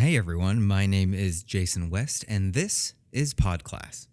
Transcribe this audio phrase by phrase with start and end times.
[0.00, 4.06] Hey everyone, my name is Jason West, and this is Podclass.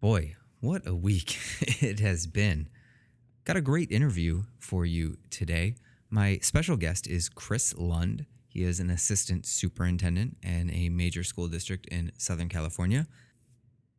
[0.00, 1.40] Boy, what a week
[1.82, 2.68] it has been.
[3.44, 5.74] Got a great interview for you today.
[6.08, 8.26] My special guest is Chris Lund.
[8.46, 13.08] He is an assistant superintendent in a major school district in Southern California.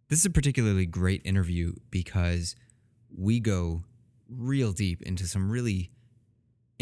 [0.08, 2.56] This is a particularly great interview because
[3.14, 3.84] we go
[4.30, 5.92] real deep into some really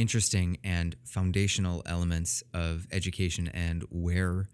[0.02, 4.50] interesting and foundational elements of education and where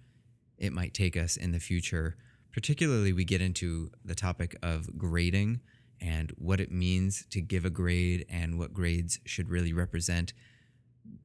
[0.57, 2.17] it might take us in the future.
[2.51, 5.61] Particularly, we get into the topic of grading
[6.01, 10.33] and what it means to give a grade and what grades should really represent.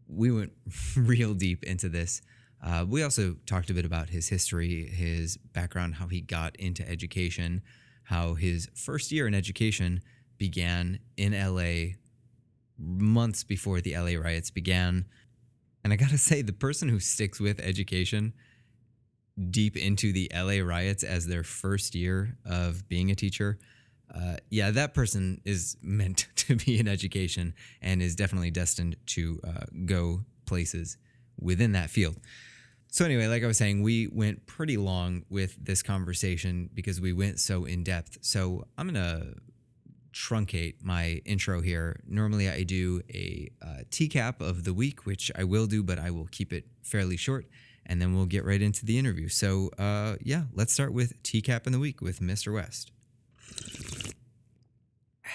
[0.07, 0.53] We went
[0.97, 2.23] real deep into this.
[2.65, 6.89] Uh, we also talked a bit about his history, his background, how he got into
[6.89, 7.61] education,
[8.05, 10.01] how his first year in education
[10.39, 11.97] began in LA
[12.83, 15.07] months before the LA riots began.
[15.85, 18.35] And I gotta say, the person who sticks with education
[19.51, 23.59] deep into the LA riots as their first year of being a teacher,
[24.15, 29.41] uh, yeah, that person is meant to be in education and is definitely destined to
[29.47, 30.99] uh, go places
[31.41, 32.17] within that field.
[32.89, 37.15] So, anyway, like I was saying, we went pretty long with this conversation because we
[37.15, 38.19] went so in depth.
[38.21, 39.35] So, I'm going to
[40.13, 42.01] truncate my intro here.
[42.07, 46.11] Normally, I do a uh, TCAP of the week, which I will do, but I
[46.11, 47.47] will keep it fairly short,
[47.87, 49.29] and then we'll get right into the interview.
[49.29, 52.55] So, uh, yeah, let's start with TCAP in the week with Mr.
[52.55, 52.93] West.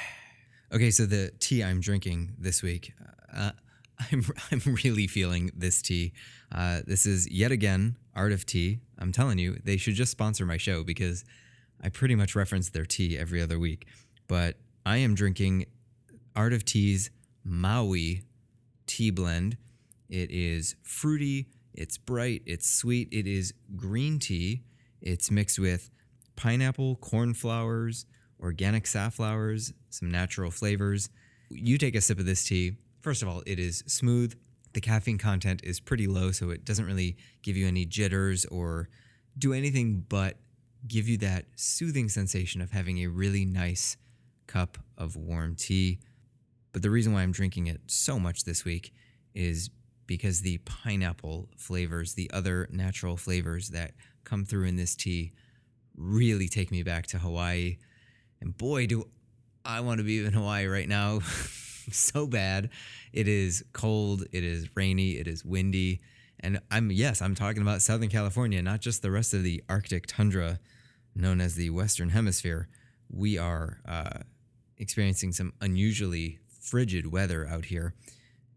[0.69, 2.91] Okay, so the tea I'm drinking this week,
[3.33, 3.51] uh,
[4.11, 6.11] I'm I'm really feeling this tea.
[6.51, 8.79] Uh, this is yet again Art of Tea.
[8.99, 11.23] I'm telling you, they should just sponsor my show because
[11.81, 13.87] I pretty much reference their tea every other week.
[14.27, 15.65] But I am drinking
[16.33, 17.09] Art of Tea's
[17.43, 18.23] Maui
[18.85, 19.57] tea blend.
[20.07, 23.09] It is fruity, it's bright, it's sweet.
[23.11, 24.63] It is green tea.
[25.01, 25.89] It's mixed with
[26.37, 28.05] pineapple, cornflowers,
[28.39, 31.09] organic safflowers, some natural flavors.
[31.49, 32.77] You take a sip of this tea.
[33.01, 34.39] First of all, it is smooth.
[34.71, 38.87] The caffeine content is pretty low, so it doesn't really give you any jitters or
[39.37, 40.37] do anything but
[40.87, 43.97] give you that soothing sensation of having a really nice
[44.47, 45.99] cup of warm tea.
[46.73, 48.93] But the reason why I'm drinking it so much this week
[49.33, 49.69] is
[50.05, 53.91] because the pineapple flavors, the other natural flavors that
[54.23, 55.33] come through in this tea,
[55.95, 57.77] really take me back to Hawaii.
[58.41, 59.05] And boy, do
[59.65, 61.19] I want to be in Hawaii right now
[61.91, 62.69] so bad.
[63.13, 66.01] It is cold, it is rainy, it is windy.
[66.39, 70.05] And I'm, yes, I'm talking about Southern California, not just the rest of the Arctic
[70.07, 70.59] tundra
[71.15, 72.67] known as the Western Hemisphere.
[73.09, 74.19] We are uh,
[74.77, 77.93] experiencing some unusually frigid weather out here.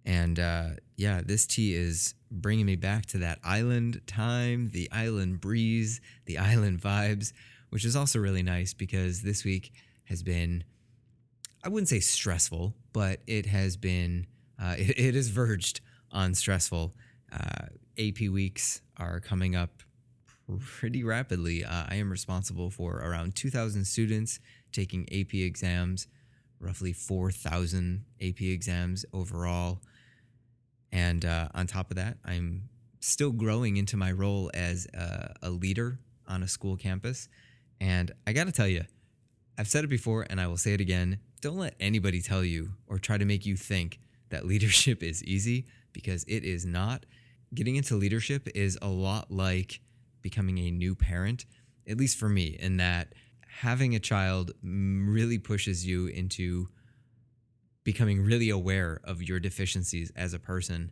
[0.05, 5.41] And uh, yeah, this tea is bringing me back to that island time, the island
[5.41, 7.33] breeze, the island vibes,
[7.71, 9.73] which is also really nice because this week
[10.05, 10.65] has been,
[11.63, 14.27] I wouldn't say stressful, but it has been,
[14.61, 15.81] uh, it, it is verged
[16.11, 16.95] on stressful.
[17.33, 17.67] Uh,
[17.99, 19.83] AP weeks are coming up
[20.59, 21.65] pretty rapidly.
[21.65, 24.41] Uh, I am responsible for around 2,000 students
[24.73, 26.07] taking AP exams,
[26.59, 29.81] roughly 4,000 AP exams overall.
[30.93, 32.69] And uh, on top of that, I'm
[33.01, 35.99] still growing into my role as a, a leader
[36.29, 37.29] on a school campus.
[37.81, 38.85] And I got to tell you,
[39.59, 41.19] I've said it before and I will say it again.
[41.41, 43.99] Don't let anybody tell you or try to make you think
[44.29, 47.07] that leadership is easy because it is not.
[47.55, 49.81] Getting into leadership is a lot like
[50.23, 51.47] becoming a new parent,
[51.89, 53.15] at least for me, in that
[53.59, 56.69] having a child really pushes you into
[57.85, 60.91] becoming really aware of your deficiencies as a person.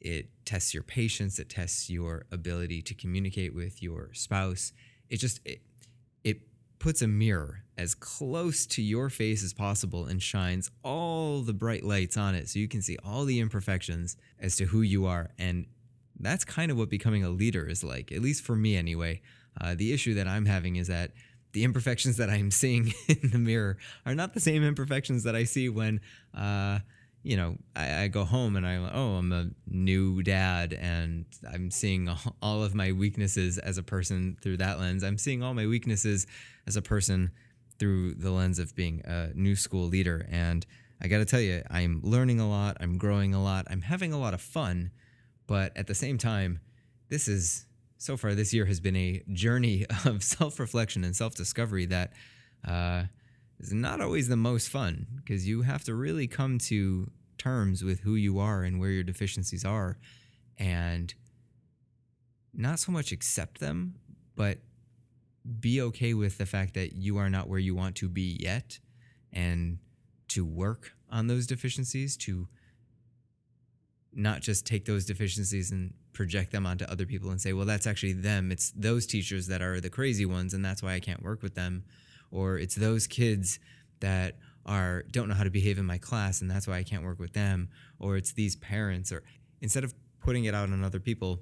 [0.00, 4.72] It tests your patience, it tests your ability to communicate with your spouse.
[5.08, 5.62] It just it,
[6.24, 6.40] it
[6.78, 11.84] puts a mirror as close to your face as possible and shines all the bright
[11.84, 15.30] lights on it so you can see all the imperfections as to who you are
[15.38, 15.66] and
[16.22, 19.20] that's kind of what becoming a leader is like, at least for me anyway.
[19.60, 21.12] Uh, the issue that I'm having is that
[21.52, 23.76] the imperfections that I'm seeing in the mirror
[24.06, 26.00] are not the same imperfections that I see when,
[26.36, 26.80] uh,
[27.22, 31.70] you know, I, I, go home and I'm, oh, I'm a new dad and I'm
[31.70, 32.10] seeing
[32.42, 35.04] all of my weaknesses as a person through that lens.
[35.04, 36.26] I'm seeing all my weaknesses
[36.66, 37.30] as a person
[37.78, 40.26] through the lens of being a new school leader.
[40.30, 40.66] And
[41.00, 44.12] I got to tell you, I'm learning a lot, I'm growing a lot, I'm having
[44.12, 44.90] a lot of fun
[45.46, 46.60] but at the same time,
[47.08, 47.66] this is
[48.02, 52.12] so far this year has been a journey of self reflection and self discovery that
[52.66, 53.04] uh,
[53.60, 57.08] is not always the most fun because you have to really come to
[57.38, 59.98] terms with who you are and where your deficiencies are.
[60.58, 61.14] And
[62.52, 63.94] not so much accept them,
[64.34, 64.58] but
[65.60, 68.80] be okay with the fact that you are not where you want to be yet
[69.32, 69.78] and
[70.28, 72.48] to work on those deficiencies, to
[74.12, 77.86] not just take those deficiencies and project them onto other people and say, well, that's
[77.86, 78.52] actually them.
[78.52, 81.54] It's those teachers that are the crazy ones, and that's why I can't work with
[81.54, 81.84] them.
[82.30, 83.58] Or it's those kids
[84.00, 87.04] that are don't know how to behave in my class and that's why I can't
[87.04, 87.68] work with them.
[87.98, 89.22] Or it's these parents or
[89.60, 91.40] instead of putting it out on other people,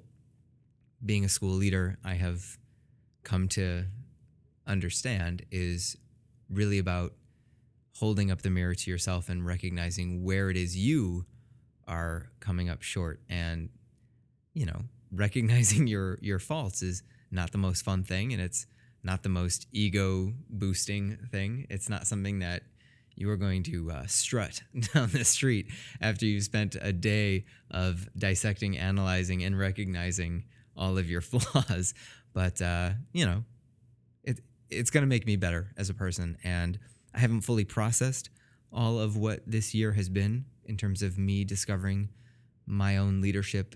[1.05, 2.57] being a school leader, I have
[3.23, 3.85] come to
[4.67, 5.97] understand is
[6.49, 7.13] really about
[7.97, 11.25] holding up the mirror to yourself and recognizing where it is you
[11.87, 13.69] are coming up short and
[14.53, 14.81] you know
[15.11, 18.65] recognizing your your faults is not the most fun thing and it's
[19.03, 21.65] not the most ego boosting thing.
[21.69, 22.63] It's not something that
[23.15, 24.61] you are going to uh, strut
[24.93, 25.67] down the street
[25.99, 30.45] after you've spent a day of dissecting analyzing and recognizing
[30.77, 31.93] all of your flaws.
[32.33, 33.43] But uh, you know
[34.23, 34.39] it
[34.69, 36.79] it's going to make me better as a person and
[37.13, 38.29] i haven't fully processed
[38.71, 42.07] all of what this year has been in terms of me discovering
[42.65, 43.75] my own leadership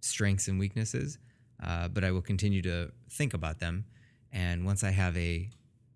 [0.00, 1.18] strengths and weaknesses,
[1.62, 3.84] uh, but I will continue to think about them.
[4.32, 5.48] And once I have a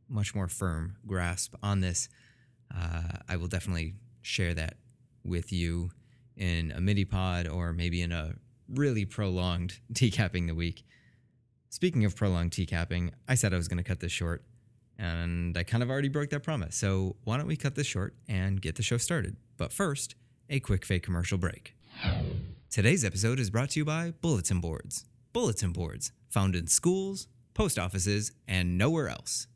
[0.08, 2.08] much more firm grasp on this,
[2.74, 4.74] uh, I will definitely share that
[5.24, 5.90] with you
[6.36, 8.34] in a mini pod or maybe in a
[8.68, 10.84] really prolonged TCAPing the week.
[11.70, 14.44] Speaking of prolonged TCAPing, I said I was going to cut this short,
[14.98, 16.76] and I kind of already broke that promise.
[16.76, 19.36] So why don't we cut this short and get the show started?
[19.56, 20.14] But first,
[20.50, 21.74] a quick fake commercial break.
[22.72, 25.04] Today's episode is brought to you by Bulletin Boards.
[25.34, 29.46] Bulletin Boards, found in schools, post offices, and nowhere else.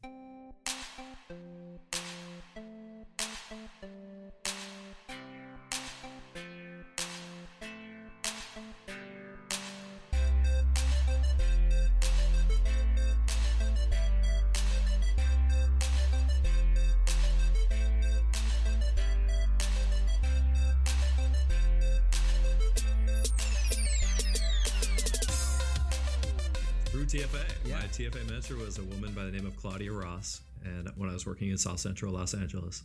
[27.96, 31.25] TFA mentor was a woman by the name of Claudia Ross, and when I was
[31.26, 32.82] working in South Central Los Angeles,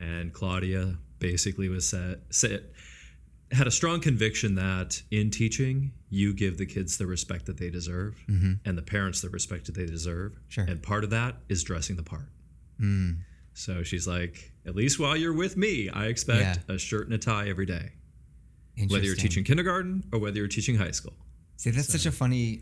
[0.00, 2.64] and Claudia basically was said, said
[3.52, 7.70] had a strong conviction that in teaching you give the kids the respect that they
[7.70, 10.48] deserve and the parents the respect that they deserve Mm-hmm.
[10.50, 10.64] Sure.
[10.64, 12.28] and part of that is dressing the part
[12.80, 13.16] Mm.
[13.54, 16.74] so she's like at least while you're with me i expect Yeah.
[16.74, 17.90] a shirt and a tie every day
[18.88, 21.14] whether you're teaching kindergarten or whether you're teaching high school
[21.56, 22.60] See, that's such a funny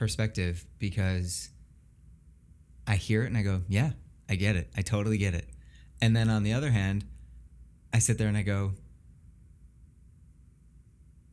[0.00, 1.50] perspective because
[2.86, 3.90] I hear it and I go, yeah,
[4.28, 4.70] I get it.
[4.76, 5.46] I totally get it.
[6.00, 7.04] And then on the other hand,
[7.92, 8.72] I sit there and I go,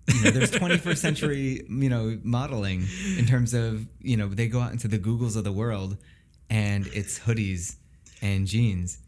[0.07, 2.85] you know, there's 21st century, you know, modeling
[3.17, 5.97] in terms of, you know, they go out into the Googles of the world
[6.49, 7.75] and it's hoodies
[8.21, 8.99] and jeans.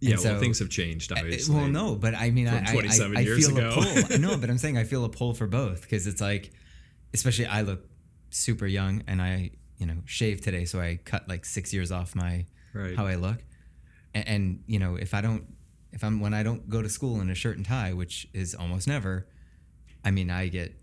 [0.00, 2.72] yeah And well so- things have changed obviously Well, no, but I mean, I, I,
[2.74, 3.70] I, I feel ago.
[3.70, 3.72] a
[4.06, 4.18] pull.
[4.18, 6.50] no, but I'm saying I feel a pull for both because it's like,
[7.14, 7.84] especially I look
[8.30, 12.14] super young and I, you know, shaved today, so I cut like six years off
[12.14, 12.96] my Right.
[12.96, 13.38] how I look,
[14.14, 15.44] and, and you know, if I don't,
[15.92, 18.54] if I'm when I don't go to school in a shirt and tie, which is
[18.54, 19.26] almost never,
[20.04, 20.74] I mean, I get,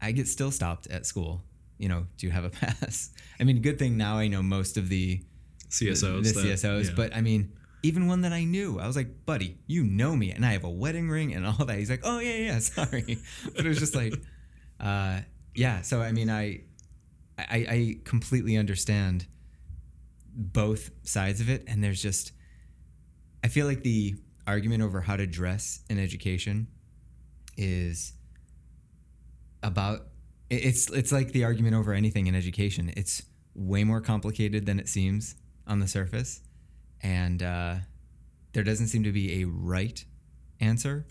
[0.00, 1.42] I get still stopped at school.
[1.78, 3.10] You know, do you have a pass?
[3.38, 5.20] I mean, good thing now I know most of the
[5.68, 6.22] CSOs.
[6.24, 6.84] the, that- CSOs.
[6.86, 6.90] yeah.
[6.96, 10.30] But I mean, even one that I knew, I was like, buddy, you know me,
[10.32, 11.76] and I have a wedding ring and all that.
[11.78, 13.18] He's like, oh yeah, yeah, sorry,
[13.54, 14.14] but it was just like,
[14.80, 15.20] uh,
[15.54, 15.82] yeah.
[15.82, 16.62] So I mean, I,
[17.38, 19.26] I, I completely understand
[20.34, 22.32] both sides of it, and there's just,
[23.44, 24.14] I feel like the
[24.46, 26.68] argument over how to dress in education
[27.56, 28.12] is
[29.62, 30.08] about
[30.48, 32.92] it's it's like the argument over anything in education.
[32.96, 33.22] It's
[33.54, 35.34] way more complicated than it seems
[35.66, 36.40] on the surface,
[37.02, 37.76] and uh,
[38.52, 40.04] there doesn't seem to be a right
[40.60, 41.06] answer,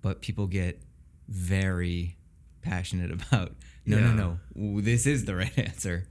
[0.00, 0.82] but people get
[1.28, 2.17] very
[2.62, 3.52] passionate about
[3.86, 4.12] no, Yeah.
[4.14, 6.06] no, no, this is the right answer.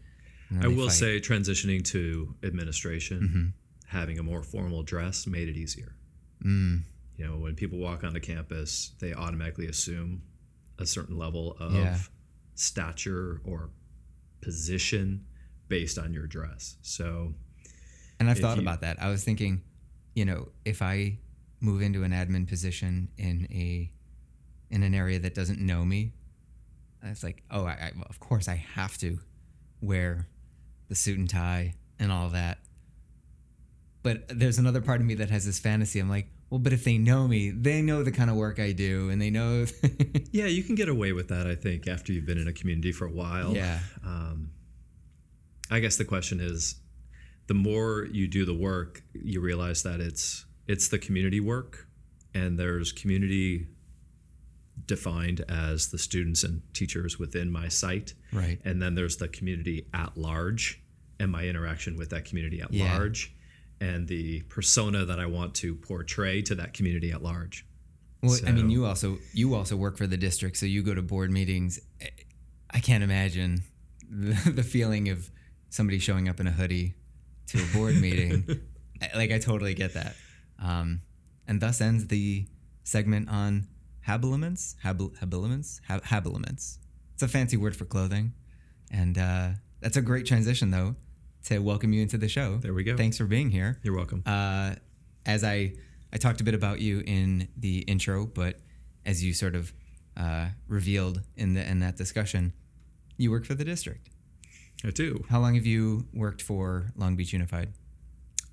[0.62, 0.96] I will fight.
[0.96, 3.98] say, transitioning to administration, Mm-hmm.
[3.98, 5.96] having a more formal dress made it easier.
[6.44, 6.84] Mm,
[7.18, 10.22] You know, when people walk onto campus, they automatically assume
[10.80, 11.98] a certain level of Yeah.
[12.56, 13.70] stature or
[14.42, 15.25] position
[15.68, 16.77] based on your dress.
[16.82, 17.34] So,
[18.20, 19.01] And I've thought you- about that.
[19.01, 19.62] I was thinking,
[20.16, 21.20] you know, if I
[21.60, 23.92] move into an admin position in a
[24.70, 26.13] in an area that doesn't know me,
[27.04, 29.20] it's like, oh, I, I, of course I have to
[29.82, 30.27] wear
[30.89, 32.60] the suit and tie and all that.
[34.04, 36.00] But there's another part of me that has this fantasy.
[36.00, 38.72] I'm like, well, but if they know me, they know the kind of work I
[38.72, 39.66] do, and they know.
[40.32, 42.92] Yeah, you can get away with that, I think, after you've been in a community
[42.92, 43.56] for a while.
[43.56, 44.51] yeah, Um,
[45.72, 46.75] I guess the question is,
[47.48, 51.88] the more you do the work, you realize that it's it's the community work,
[52.34, 53.68] and there's community
[54.88, 58.60] defined as the students and teachers within my site, right.
[58.65, 60.82] and then there's the community at large
[61.20, 62.94] and my interaction with that community at Yeah.
[62.98, 63.34] large,
[63.82, 67.65] and the persona that I want to portray to that community at large.
[68.24, 71.01] Well, I mean, you also you also work for the district, so you go to
[71.03, 71.79] board meetings.
[72.72, 73.62] I can't imagine
[74.10, 75.29] the, the feeling of
[75.70, 76.96] somebody showing up in a hoodie
[77.48, 78.44] to a board meeting.
[79.15, 80.15] Like I totally get that.
[80.60, 81.01] Um,
[81.48, 82.48] and thus ends the
[82.84, 83.67] segment on
[84.08, 84.76] habiliments.
[84.84, 85.82] Habil- habiliments.
[85.88, 86.80] Ha- habiliments.
[87.14, 88.34] It's a fancy word for clothing,
[88.92, 89.50] and uh,
[89.82, 90.96] that's a great transition though
[91.46, 92.58] to welcome you into the show.
[92.58, 92.96] There we go.
[92.98, 94.24] Thanks for being here You're welcome.
[94.26, 94.76] uh,
[95.26, 95.74] as I
[96.14, 98.60] I talked a bit about you in the intro, but
[99.06, 99.74] as you sort of
[100.16, 102.54] uh, revealed in the in that discussion,
[103.18, 104.10] you work for the district.
[104.86, 105.26] I do.
[105.30, 107.74] How long have you worked for Long Beach Unified?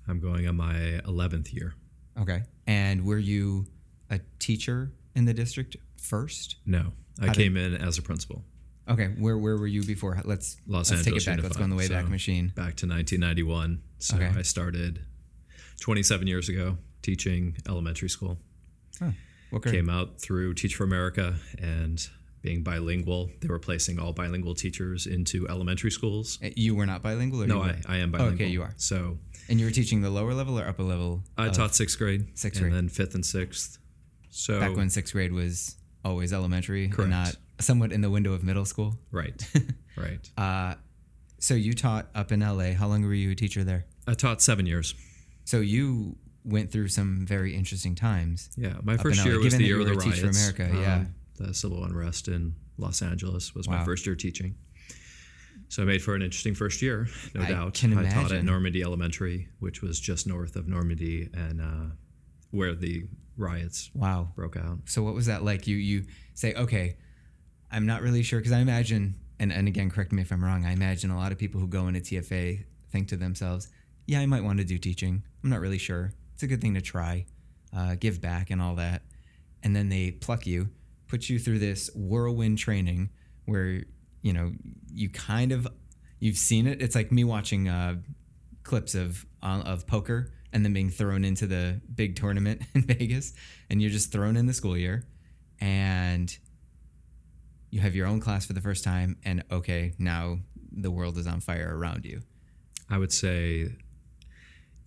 [0.07, 1.75] I'm going on my 11th year.
[2.19, 3.67] Okay, and were you
[4.09, 6.57] a teacher in the district first?
[6.65, 8.43] No, I How did- came in as a principal.
[8.87, 10.21] Okay, where where were you before?
[10.25, 11.43] Let's Los let's Angeles take it back.
[11.43, 12.03] Let's go on the way Unified.
[12.03, 12.47] back machine.
[12.49, 13.81] Back to 1991.
[13.97, 14.31] So Okay.
[14.37, 14.99] I started
[15.79, 18.37] 27 years ago teaching elementary school.
[19.49, 19.75] What grade?
[19.75, 22.07] Came out through Teach for America and
[22.41, 23.31] being bilingual.
[23.41, 26.37] They were placing all bilingual teachers into elementary schools.
[26.43, 27.81] Uh, You were not bilingual, or No, I?
[27.87, 28.35] I am Oh, bilingual.
[28.45, 28.73] okay, you are.
[28.77, 29.17] So
[29.49, 31.23] And you were teaching the lower level or upper level?
[31.37, 32.77] I taught sixth grade, Sixth and grade.
[32.77, 33.79] then fifth and sixth.
[34.37, 36.99] So back when sixth grade was always elementary, Correct.
[37.03, 38.95] and not somewhat in the window of middle school.
[39.11, 39.41] right,
[39.97, 40.29] right.
[40.37, 40.75] Uh,
[41.39, 42.73] so you taught up in LA.
[42.73, 43.85] How long were you a teacher there?
[44.07, 44.93] I taught seven years.
[45.45, 48.49] So you went through some very interesting times.
[48.57, 50.49] Yeah, my first year was given the year of the Teach for riots.
[50.57, 51.05] America, yeah.
[51.37, 53.77] the civil unrest in Los Angeles was Wow.
[53.77, 54.55] my first year teaching.
[55.69, 57.73] So I made for an interesting first year, no I doubt.
[57.73, 58.43] can I taught at.
[58.43, 61.93] Normandie Elementary, which was just north of Normandie, and uh,
[62.51, 64.31] where the riots Wow.
[64.35, 64.79] broke out.
[64.85, 65.67] So what was that like?
[65.67, 66.97] You you say, okay,
[67.71, 70.65] I'm not really sure because I imagine, and, and again, correct me if I'm wrong.
[70.65, 73.67] I imagine a lot of people who go into TFA think to themselves,
[74.05, 75.23] yeah, I might want to do teaching.
[75.43, 76.13] I'm not really sure.
[76.33, 77.25] It's a good thing to try,
[77.75, 79.01] uh, give back and all that,
[79.63, 80.69] and then they pluck you,
[81.07, 83.09] put you through this whirlwind training
[83.45, 83.83] where
[84.21, 84.51] you know
[84.91, 85.67] you kind of
[86.19, 86.81] you've seen it.
[86.81, 87.95] It's like me watching uh,
[88.63, 93.33] clips of uh, of poker and then being thrown into the big tournament in Vegas,
[93.69, 95.05] and you're just thrown in the school year,
[95.59, 96.35] and
[97.69, 100.39] you have your own class for the first time, and okay, now
[100.71, 102.21] the world is on fire around you.
[102.89, 103.69] I would say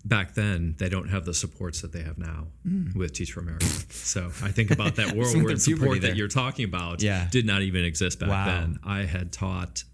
[0.04, 2.46] back then they don't have the supports that they have now
[2.94, 3.66] with Teach for America.
[3.90, 5.10] so I think about that Mm.
[5.10, 7.28] Some of their whirlwind puberty support that you're talking about Yeah.
[7.30, 8.46] did not even exist back Wow.
[8.46, 8.78] then.
[8.84, 9.84] I had taught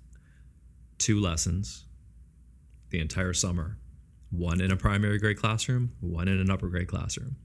[0.98, 1.84] two lessons
[2.90, 3.78] the entire summer,
[4.38, 7.36] one in a primary grade classroom, one in an upper grade classroom.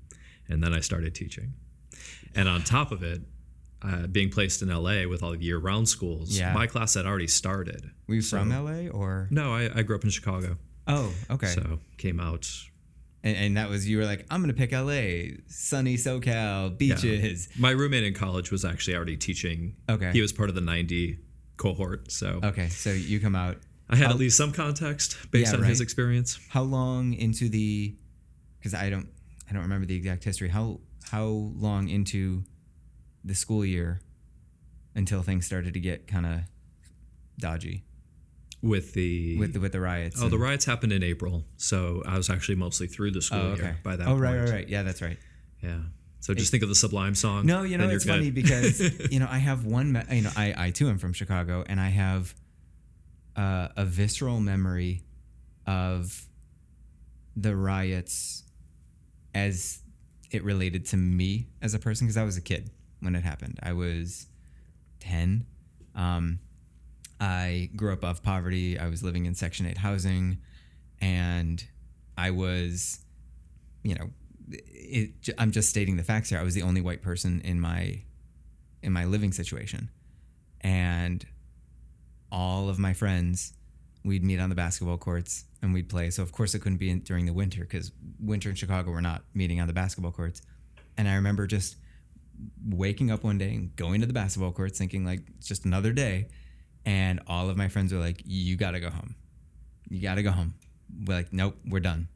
[0.48, 1.54] And then I started teaching.
[2.36, 3.22] And on top of it,
[3.82, 6.54] uh, being placed in LA with all the year round schools, Yeah.
[6.54, 7.92] my class had already started.
[8.08, 9.28] Were you from LA or?
[9.32, 10.58] No, I, I grew up in Chicago.
[10.88, 11.48] Oh, okay.
[11.48, 12.50] So came out.
[13.24, 17.48] and, and that was you were like, I'm gonna pick LA, sunny SoCal, beaches.
[17.58, 19.76] My roommate in college was actually already teaching.
[19.88, 20.12] Okay.
[20.12, 21.20] He was part of the 90
[21.58, 22.12] cohort.
[22.12, 23.58] So Okay, so you come out.
[23.90, 25.84] I had How- at least some context based Yeah, on his right.
[25.84, 26.40] experience.
[26.50, 27.96] How long into the?
[28.60, 29.08] Because I don't,
[29.50, 30.50] I don't remember the exact history.
[30.50, 30.80] How
[31.12, 32.44] how long into
[33.26, 34.02] the school year
[34.96, 36.40] until things started to get kind of
[37.40, 37.84] dodgy
[38.62, 39.38] With the.
[39.38, 40.22] with the with the riots?
[40.22, 41.46] oh, the riots happened in April.
[41.58, 43.62] So I was actually mostly through the school Oh, okay.
[43.64, 44.22] year by that oh, point.
[44.22, 44.70] right, right, right.
[44.70, 45.18] Yeah, that's right.
[45.64, 45.80] Yeah.
[46.20, 47.46] So just think of the Sublime song.
[47.46, 48.80] No, you know it's funny because
[49.12, 50.04] you know I have one.
[50.12, 52.36] You know, I I too am from Chicago, and I have
[53.40, 55.02] uh, a visceral memory
[55.66, 56.28] of
[57.38, 58.44] the riots
[59.34, 59.82] as
[60.30, 62.70] it related to me as a person because I was a kid
[63.00, 63.58] when it happened.
[63.64, 64.28] I was
[65.00, 65.46] ten.
[65.96, 66.40] Um,
[67.22, 68.78] I grew up off poverty.
[68.78, 70.40] I was living in Section Eight housing,
[71.00, 71.66] and
[72.18, 73.00] I was,
[73.84, 74.10] you know,
[74.50, 76.40] it, I'm just stating the facts here.
[76.40, 78.02] I was the only white person in my
[78.84, 79.90] in my living situation,
[80.60, 81.26] and
[82.32, 83.54] all of my friends,
[84.04, 86.10] we'd meet on the basketball courts and we'd play.
[86.10, 89.02] So of course it couldn't be in, during the winter because winter in Chicago we're
[89.02, 90.42] not meeting on the basketball courts.
[90.98, 91.78] And I remember just
[92.68, 95.92] waking up one day and going to the basketball courts, thinking like it's just another
[95.92, 96.28] day,
[96.86, 99.16] and all of my friends were like, "You got to go home.
[99.90, 100.56] You got to go home."
[101.06, 102.08] We're like, "Nope, we're done."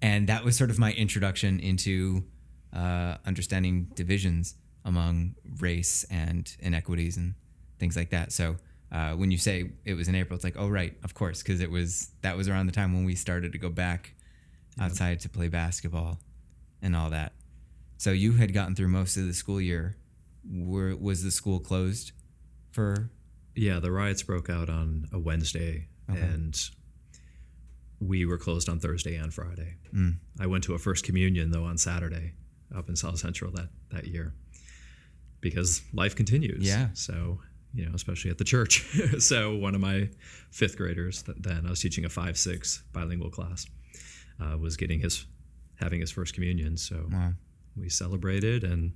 [0.00, 2.24] And that was sort of my introduction into
[2.72, 7.34] uh, understanding divisions among race and inequities and
[7.78, 8.32] things like that.
[8.32, 8.56] So
[8.90, 11.60] uh, when you say it was in April, it's like, oh right, of course, because
[11.60, 14.14] it was that was around the time when we started to go back
[14.80, 16.20] outside to play basketball
[16.80, 17.32] and all that.
[17.98, 19.96] So you had gotten through most of the school year.
[20.50, 22.12] Were, was the school closed
[22.70, 23.10] for?
[23.54, 26.58] Yeah, the riots broke out on a Wednesday, and
[28.00, 29.74] we were closed on Thursday and Friday.
[29.92, 30.16] Mm.
[30.40, 32.32] I went to a first communion though on Saturday
[32.74, 34.32] up in South Central that that year
[35.40, 36.66] because life continues.
[36.66, 36.88] Yeah.
[36.94, 37.40] So
[37.74, 38.82] you know, especially at the church.
[39.18, 40.08] so one of my
[40.50, 43.66] fifth graders th- then I was teaching a five six bilingual class
[44.40, 45.26] uh, was getting his
[45.76, 46.76] having his first communion.
[46.76, 47.32] So Wow.
[47.76, 48.92] we celebrated and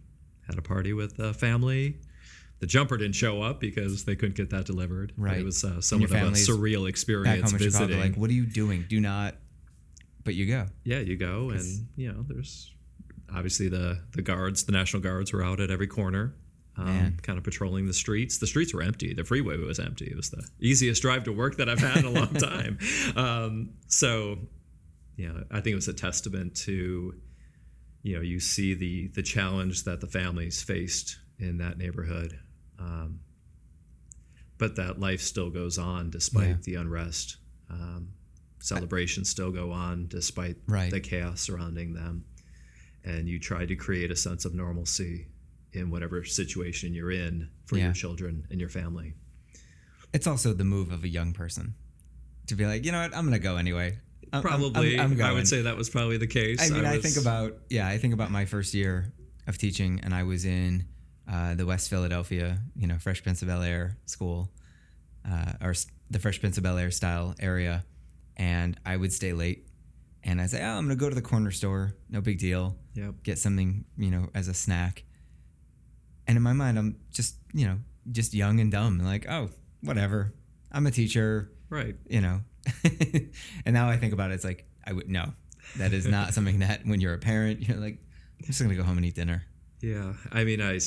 [0.46, 1.98] had a party with the family.
[2.60, 5.12] The jumper didn't show up because they couldn't get that delivered.
[5.16, 5.38] but Right.
[5.38, 8.34] It was uh, somewhat of a surreal Back experience home in Chicago, like, what are
[8.34, 8.86] you doing?
[8.88, 9.34] Do not.
[10.24, 10.66] But you go.
[10.84, 12.70] yeah, you go and you know there's
[13.34, 16.34] obviously the the guards, the National Guards were out at every corner.
[16.74, 18.38] Um, kind of patrolling the streets.
[18.38, 19.12] The streets were empty.
[19.12, 20.06] The freeway was empty.
[20.06, 22.78] It was the easiest drive to work that I've had in a long time.
[23.14, 24.38] Um, so,
[25.16, 27.14] you know, I think it was a testament to,
[28.02, 32.38] you know, you see the the challenge that the families faced in that neighborhood,
[32.78, 33.20] um,
[34.58, 36.56] but that life still goes on despite Yeah.
[36.64, 37.36] the unrest.
[37.68, 38.08] Um,
[38.60, 40.90] celebrations still go on despite Right.
[40.90, 42.24] the chaos surrounding them,
[43.04, 45.26] and you try to create a sense of normalcy
[45.72, 47.84] in whatever situation you're in for Yeah.
[47.86, 49.14] your children and your family.
[50.12, 51.74] It's also the move of a young person
[52.48, 53.98] to be like, you know what, I'm gonna go anyway.
[54.32, 56.60] I'm- Probably, I'm, I'm I would say that was probably the case.
[56.60, 59.12] I mean, I, was- think about yeah, I think about my first year
[59.46, 60.86] of teaching, and I was in
[61.28, 64.50] uh, the West Philadelphia, you know, Fresh Prince of Bel Air school,
[65.28, 65.74] uh, or
[66.10, 67.84] the Fresh Prince of Bel Air style area,
[68.36, 69.66] and I would stay late,
[70.24, 73.22] and I say, oh, I'm gonna go to the corner store, no big deal, Yep.
[73.22, 75.04] get something, you know, as a snack,
[76.26, 77.78] and in my mind, I'm just, you know,
[78.10, 79.50] just young and dumb, like, oh,
[79.82, 80.32] whatever,
[80.70, 81.96] I'm a teacher, Right.
[82.08, 82.40] you know.
[83.64, 85.32] and now I think about it, it's like I would no,
[85.76, 87.98] that is not something that when you're a parent, you're like,
[88.40, 89.44] I'm just gonna go home and eat dinner.
[89.80, 90.12] Yeah.
[90.30, 90.78] I mean, I,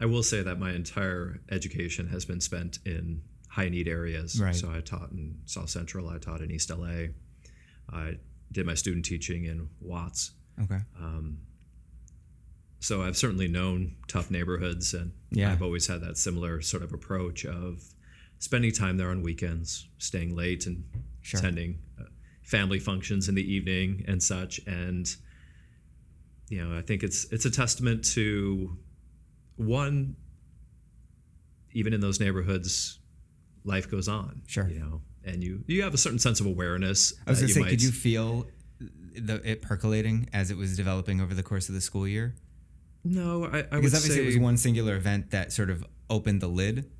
[0.00, 4.40] I will say that my entire education has been spent in high need areas.
[4.40, 4.54] Right.
[4.54, 6.08] So I taught in South Central.
[6.08, 7.06] I taught in East LA.
[7.92, 8.16] I
[8.52, 10.32] did my student teaching in Watts.
[10.62, 10.78] Okay.
[10.98, 11.38] Um,
[12.80, 15.52] so I've certainly known tough neighborhoods, and Yeah.
[15.52, 17.82] I've always had that similar sort of approach of
[18.38, 20.84] spending time there on weekends, staying late, and
[21.22, 21.40] Sure.
[21.40, 22.04] attending uh,
[22.42, 24.60] family functions in the evening and such.
[24.66, 25.14] And
[26.48, 28.76] you know, I think it's it's a testament to
[29.56, 30.16] one.
[31.72, 33.00] Even in those neighborhoods,
[33.64, 34.42] life goes on.
[34.46, 34.68] Sure.
[34.68, 37.12] You know, and you you have a certain sense of awareness.
[37.26, 38.46] I was gonna say, might- could you feel
[38.78, 42.34] the, it percolating as it was developing over the course of the school year?
[43.08, 45.84] No, I, I would Because obviously say it was one singular event that sort of
[46.10, 46.90] opened the lid,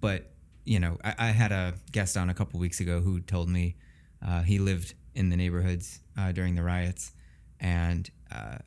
[0.00, 0.32] but
[0.64, 3.76] you know, I, I had a guest on a couple weeks ago who told me
[4.26, 7.12] uh, he lived in the neighborhoods uh, during the riots,
[7.60, 8.58] and uh,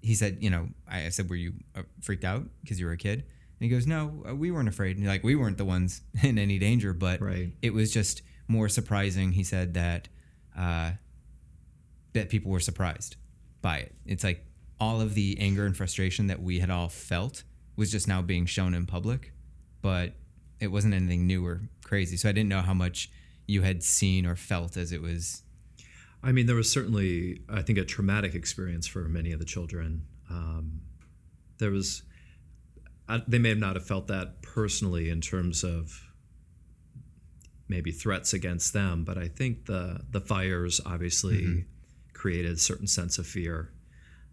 [0.00, 2.92] he said, you know, I, I said, were you uh, freaked out because you were
[2.92, 3.18] a kid?
[3.20, 4.96] And he goes, no, uh, we weren't afraid.
[4.96, 7.52] And like we weren't the ones in any danger, but Right.
[7.62, 9.32] it was just more surprising.
[9.32, 10.08] He said that
[10.58, 10.92] uh,
[12.14, 13.16] that people were surprised
[13.62, 13.94] by it.
[14.06, 14.44] It's like
[14.80, 17.42] all of the anger and frustration that we had all felt
[17.76, 19.32] was just now being shown in public,
[19.82, 20.14] but
[20.58, 22.16] it wasn't anything new or crazy.
[22.16, 23.10] So I didn't know how much
[23.46, 25.42] you had seen or felt as it was.
[26.22, 30.06] I mean, there was certainly, I think, a traumatic experience for many of the children.
[30.28, 30.82] Um,
[31.58, 32.02] there was,
[33.08, 36.10] I, they may not have felt that personally in terms of
[37.68, 41.64] maybe threats against them, but I think the the fires obviously
[42.12, 43.72] created a certain sense of fear.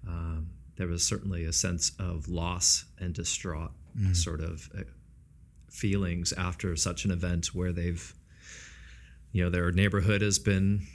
[0.08, 3.72] Um, there was certainly a sense of loss and distraught
[4.14, 4.82] sort of uh,
[5.72, 8.14] feelings after such an event where they've
[9.32, 10.86] you know their neighborhood has been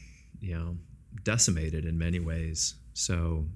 [0.40, 0.76] you know
[1.24, 3.46] decimated in many ways so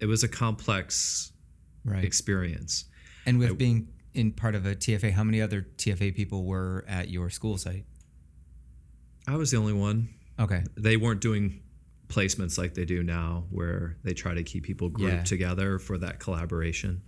[0.00, 1.32] it was a complex
[1.84, 2.04] Right.
[2.04, 2.84] experience
[3.26, 7.08] And with being in part of a TFA, how many other TFA people were at
[7.08, 7.84] your school site?
[9.26, 10.08] i was the only one
[10.40, 10.64] Okay.
[10.76, 11.60] they weren't doing
[12.08, 15.22] placements like they do now where they try to keep people grouped Yeah.
[15.24, 17.02] together for that collaboration.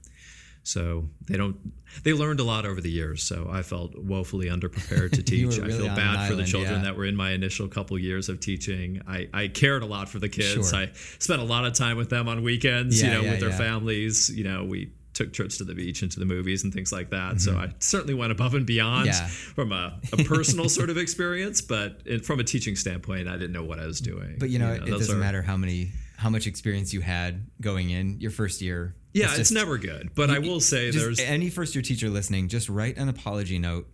[0.62, 1.56] So they don't
[2.04, 3.22] they learned a lot over the years.
[3.22, 5.58] So i felt woefully underprepared to teach.
[5.58, 6.82] were i feel bad an for the children yeah.
[6.82, 9.00] that were in my initial couple years of teaching.
[9.08, 10.68] I i cared a lot for the kids.
[10.70, 10.78] Sure.
[10.80, 13.40] i spent a lot of time with them on weekends Yeah, you know yeah, with
[13.40, 14.28] their families.
[14.28, 17.10] You know we took trips to the beach and to the movies and things like
[17.10, 19.22] that so i certainly went above and beyond Mm-hmm.
[19.22, 19.28] Yeah.
[19.54, 23.52] from a, a personal sort of experience but it, from a teaching standpoint i didn't
[23.52, 26.28] know what i was doing But you know, it doesn't are- matter how many how
[26.30, 28.94] much experience you had going in your first year.
[29.14, 30.14] Yeah, it's, just- never good.
[30.14, 33.88] But I will say there's any first year teacher listening, just write an apology note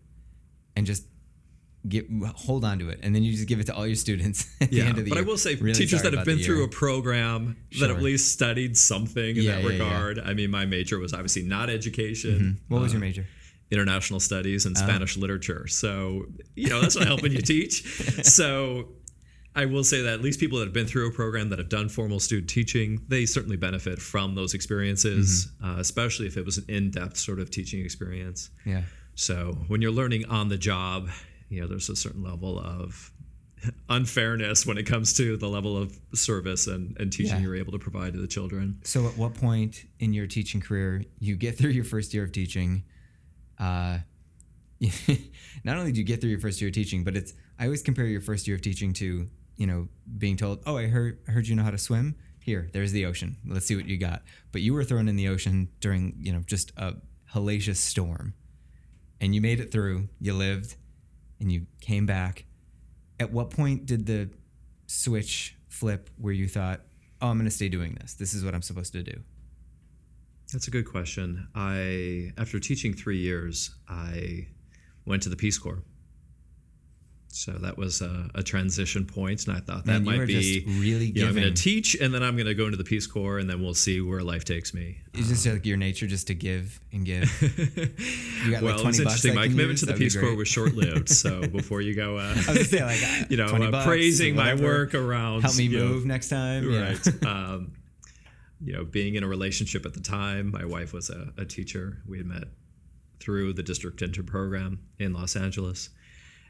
[0.75, 1.05] and just
[1.89, 4.47] get hold on to it, and then you just give it to all your students
[4.61, 5.25] at the yeah, end of the but year.
[5.25, 8.77] I will say Really teachers that have been through a program that at least studied
[8.77, 10.19] something in Yeah, that yeah, regard.
[10.19, 12.61] I mean, my major was obviously not education.
[12.69, 13.27] What was uh, your major?
[13.71, 15.67] international studies and Spanish literature.
[15.67, 17.83] So, you know, that's not helping you teach.
[18.25, 18.91] So,
[19.57, 21.69] I will say that at least people that have been through a program that have
[21.69, 25.79] done formal student teaching, they certainly benefit from those experiences, Mm-hmm.
[25.79, 28.51] uh, especially if it was an in depth sort of teaching experience.
[28.65, 28.83] Yeah.
[29.17, 31.09] So, when you're learning on the job,
[31.49, 33.13] you know, there's a certain level of
[33.89, 37.41] unfairness when it comes to the level of service and, and teaching Yeah.
[37.43, 38.79] you're able to provide to the children.
[38.85, 42.33] So, at what point in your teaching career you get through your first year of
[42.33, 42.85] teaching?
[43.59, 43.99] Uh,
[45.65, 47.83] not only do you get through your first year of teaching, but it's I always
[47.83, 51.31] compare your first year of teaching to you know being told, "Oh, I heard I
[51.33, 52.15] heard you know how to swim.
[52.41, 53.39] Here, there's the ocean.
[53.47, 56.41] Let's see what you got." But you were thrown in the ocean during you know
[56.47, 56.95] just a
[57.33, 58.35] hellacious storm,
[59.21, 60.09] and you made it through.
[60.21, 60.77] You lived,
[61.41, 62.45] and you came back.
[63.19, 64.31] At what point did the
[64.87, 66.81] switch flip where you thought,
[67.21, 68.15] "Oh, I'm going to stay doing this.
[68.15, 69.23] This is what I'm supposed to do."
[70.53, 71.49] That's a good question.
[71.55, 74.47] I, after teaching three years, I
[75.05, 75.83] went to the Peace Corps.
[77.37, 80.81] So that was a, a transition point, and I thought that Man, might be just
[80.81, 82.85] really you know, I'm going to teach, and then I'm going to go into the
[82.85, 84.99] Peace Corps, and then we'll see where life takes me.
[85.13, 87.31] Is this like your nature just to give and give?
[88.45, 89.35] You got well, like 20 it's interesting.
[89.35, 89.81] My commitment use?
[89.81, 91.09] to the That'd Peace Corps was short lived.
[91.09, 94.37] so before you go, uh, I was say, like, uh, you know, 20 uh, praising
[94.37, 96.71] my work around, Help me you know, move next time.
[96.71, 96.81] Yeah.
[96.81, 97.73] right um,
[98.61, 101.99] you know being in a relationship at the time my wife was a, a teacher
[102.09, 102.45] we had met
[103.21, 105.91] through the district intern program in los angeles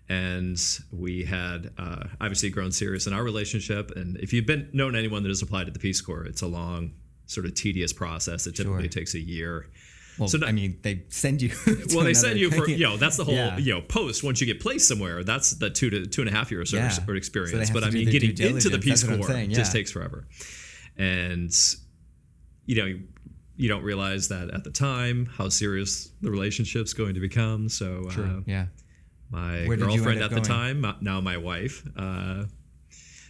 [0.09, 0.59] and
[0.93, 5.23] we had uh, obviously grown serious in our relationship and if you've been known anyone
[5.23, 6.93] that has applied to the peace corps it's a long
[7.27, 8.89] sort of tedious process it typically Sure.
[8.89, 9.67] takes a year
[10.19, 11.51] Well, So I mean, they send you.
[11.95, 13.59] well, they send you for you know that's the whole Yeah.
[13.59, 16.33] you know post once you get placed somewhere that's the two to two and a
[16.33, 16.87] half years Yeah.
[16.87, 17.69] or, So or experience.
[17.69, 18.79] have but I mean, getting into the.
[18.79, 20.27] Peace That's what I'm Corps saying, just takes forever,
[20.97, 21.53] and
[22.65, 22.99] you know
[23.59, 27.69] you don't realize that at the time how serious the relationship's going to become.
[27.69, 28.67] So uh, yeah.
[29.31, 30.45] My Where girlfriend at the going?
[30.45, 31.83] time, uh, now my wife.
[31.97, 32.45] Uh,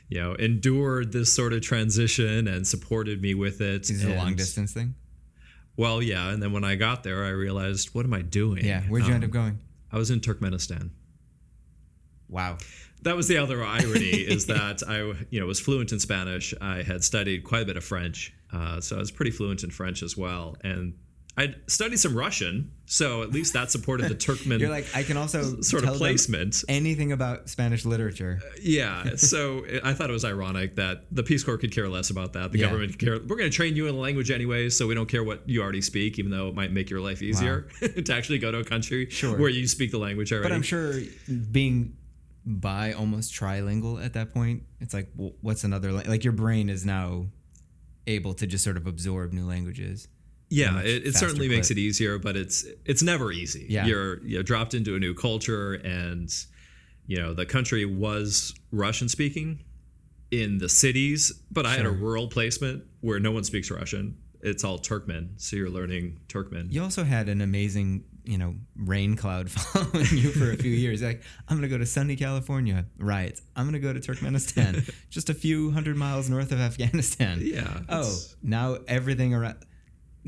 [0.09, 3.90] you know, endured this sort of transition and supported me with it.
[3.90, 4.94] Is it a long distance thing?
[5.76, 8.64] Well, yeah, and then when I got there, I realized, what am I doing?
[8.64, 8.82] Yeah.
[8.82, 9.59] Where'd you end Um, up going?
[9.92, 10.90] I was in Turkmenistan.
[12.28, 12.59] Wow.
[13.02, 14.98] That was the other irony is that I,
[15.30, 16.54] you know, was fluent in Spanish.
[16.61, 19.70] I had studied quite a bit of French, uh, so I was pretty fluent in
[19.70, 20.56] French as well.
[20.64, 20.94] And
[21.38, 25.18] I studied some Russian, so at least that supported the Turkmen You're like, I can
[25.18, 26.64] also sort of placement.
[26.66, 28.40] anything about Spanish literature.
[28.42, 32.09] Uh, yeah, so I thought it was ironic that the Peace Corps could care less
[32.09, 32.53] about that.
[32.53, 32.66] The Yeah.
[32.66, 33.18] government could care.
[33.18, 35.61] We're going to train you in the language anyway, so we don't care what you
[35.61, 38.64] already speak, even though it might make your life easier to actually go to a
[38.64, 39.37] country Sure.
[39.38, 40.49] where you speak the language already.
[40.49, 40.94] But I'm sure
[41.51, 41.96] being
[42.46, 45.11] bi almost trilingual at that point, it's like,
[45.42, 46.25] what's another like?
[46.25, 47.27] Your brain is now
[48.07, 50.09] able to just sort of absorb new languages.
[50.48, 53.87] Yeah it, it certainly makes it easier but it's it's never easy Yeah.
[53.87, 56.32] you're you're dropped into a new culture and
[57.06, 59.64] you know the country was russian speaking
[60.30, 64.62] in the cities but i had a rural placement where no one speaks russian it's
[64.64, 69.50] all turkmen so you're learning turkmen You also had an amazing, you know, rain cloud
[69.56, 71.02] following you for a few years.
[71.02, 72.85] Like, I'm gonna go to sunny California.
[72.98, 73.40] Right.
[73.56, 77.38] I'm gonna go to Turkmenistan, just a few hundred miles north of Afghanistan.
[77.42, 79.56] yeah Oh, now everything around.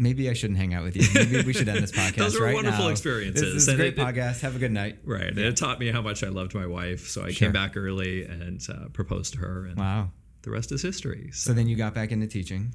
[0.00, 1.02] Maybe I shouldn't hang out with you.
[1.12, 2.90] Maybe we should end this podcast Those were right wonderful now.
[2.90, 4.40] experiences, This, this is a great it- podcast.
[4.42, 4.98] Have a good night.
[5.04, 7.46] right and it taught me how much i loved my wife so i Sure.
[7.48, 10.11] came back early and uh, proposed to her and Wow.
[10.42, 12.74] the rest is history so So then you got back into teaching.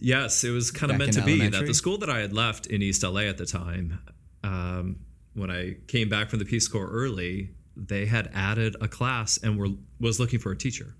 [0.00, 2.66] Yes, it was kind of meant to be that the school that I had left
[2.66, 3.98] in East LA at the time,
[4.42, 4.96] um,
[5.34, 9.58] when I came back from the Peace Corps early, they had added a class and
[9.58, 9.68] were
[10.00, 10.94] was looking for a teacher.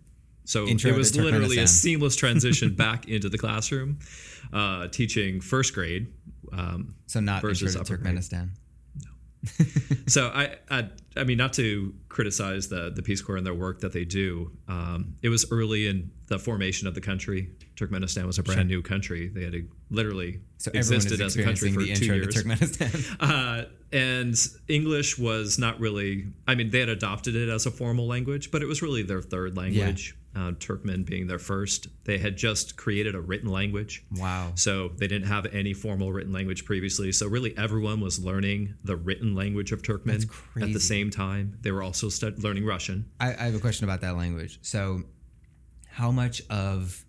[0.44, 3.98] So Intro it was literally a seamless transition back into the classroom,
[4.52, 6.12] uh, teaching first grade.
[6.52, 8.02] Um, So not Versus intro to.
[8.02, 8.50] Turkmenistan.
[10.06, 13.80] so I, I, I mean, not to criticize the the Peace Corps and their work
[13.80, 14.52] that they do.
[14.68, 17.50] Um, it was early in the formation of the country.
[17.76, 19.28] Turkmenistan was a brand new country.
[19.28, 19.54] They had
[19.90, 22.34] literally So existed as a country for the two years.
[22.36, 23.16] Turkmenistan.
[23.20, 24.34] Uh, and
[24.68, 26.26] English was not really.
[26.46, 29.20] I mean, they had adopted it as a formal language, but it was really their
[29.22, 30.16] third language.
[30.34, 31.88] Uh, Turkmen being their first.
[32.04, 34.02] They had just created a written language.
[34.16, 34.52] wow.
[34.54, 37.12] So they didn't have any formal written language previously.
[37.12, 40.24] So really, everyone was learning the written language of Turkmen
[40.62, 41.58] at the same time.
[41.60, 43.10] They were also stud- learning Russian.
[43.20, 44.58] I, I have a question about that language.
[44.62, 45.02] So,
[45.90, 47.04] how much of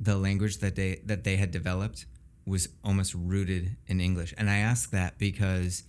[0.00, 2.06] the language that they that they had developed
[2.46, 4.34] was almost rooted in English.
[4.36, 5.84] And I ask that because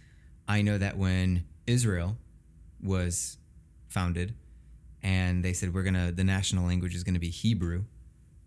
[0.48, 2.18] I know that when Israel
[2.82, 3.38] was
[3.88, 4.36] founded
[5.06, 7.84] and they said we're to the national language is to be Hebrew,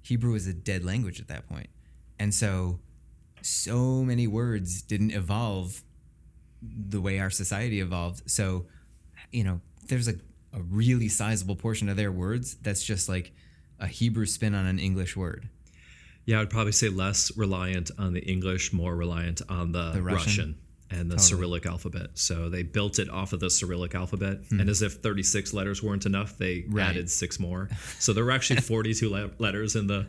[0.03, 1.69] Hebrew is a dead language at that.
[2.19, 2.81] And so
[3.43, 5.85] so many words didn't evolve
[6.61, 8.29] the way our society evolved.
[8.29, 8.67] So,
[9.31, 10.15] you know, there's a,
[10.53, 13.31] a really sizable portion of their words that's just like
[13.79, 15.49] a Hebrew spin on an English word.
[16.27, 20.27] Yeah, I'd probably say less reliant on the English, more reliant on the, The Russian?
[20.27, 20.59] Russian.
[20.91, 21.19] And the Totally.
[21.41, 22.11] Cyrillic alphabet.
[22.15, 26.07] So they built it off of the Cyrillic alphabet, and as if 36 letters weren't
[26.07, 26.75] enough, they Hmm.
[26.77, 26.87] Right.
[26.89, 27.69] added six more.
[27.99, 30.07] So there were actually 42 le- letters in the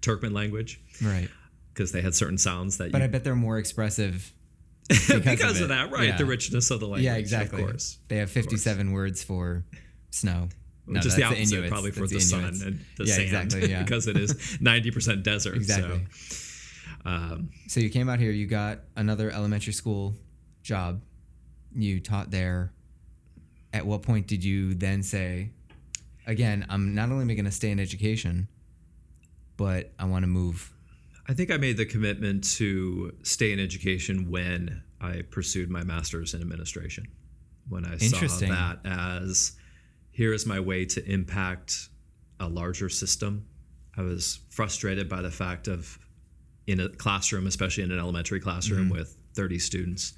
[0.00, 1.28] Turkmen language Right.
[1.74, 4.32] because they had certain sounds that But you I bet they're more expressive
[4.88, 6.08] because, because, of, of, that, right?
[6.08, 6.16] Yeah.
[6.18, 7.04] The richness of the language.
[7.04, 7.62] yeah, exactly.
[7.62, 7.98] Of course.
[8.08, 9.64] They have 57 words for
[10.10, 10.48] snow.
[10.86, 11.70] No, Which is the opposite, Inuits.
[11.70, 13.82] probably, for That's the, sun and the Yeah, sand, exactly, yeah.
[13.84, 15.54] because it is 90% desert.
[15.54, 16.04] Exactly.
[16.18, 16.36] So,
[17.04, 20.14] um, So you came out here, you got another elementary school
[20.62, 21.02] job.
[21.74, 22.72] You taught there.
[23.72, 25.50] At what point did you then say,
[26.26, 28.48] again, I'm not only going to stay in education,
[29.56, 30.72] but I want to move?
[31.28, 36.34] I think I made the commitment to stay in education when I pursued my master's
[36.34, 37.06] in administration.
[37.68, 39.52] When I saw that as
[40.10, 41.88] here is my way to impact
[42.38, 43.46] a larger system.
[43.96, 45.98] I was frustrated by the fact of
[46.66, 50.12] in a classroom, especially in an elementary classroom with 30 students,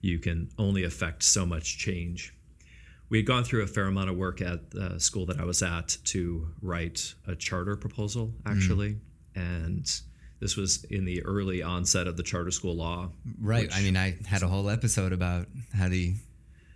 [0.00, 2.34] you can only affect so much change.
[3.08, 5.62] We had gone through a fair amount of work at the school that I was
[5.62, 8.96] at to write a charter proposal, actually.
[9.34, 9.86] And
[10.40, 13.10] this was in the early onset of the charter school law.
[13.40, 13.68] Right.
[13.72, 16.14] I mean, I had a whole episode about how the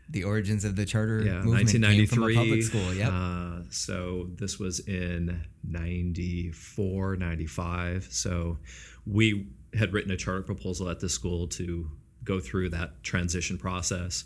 [0.08, 2.94] the origins of the charter Yeah, movement came from a public school.
[2.94, 3.10] Yep.
[3.12, 8.06] Uh, so this was in 94, 95.
[8.10, 8.58] So
[9.06, 11.90] we had written a charter proposal at the school to
[12.24, 14.24] go through that transition process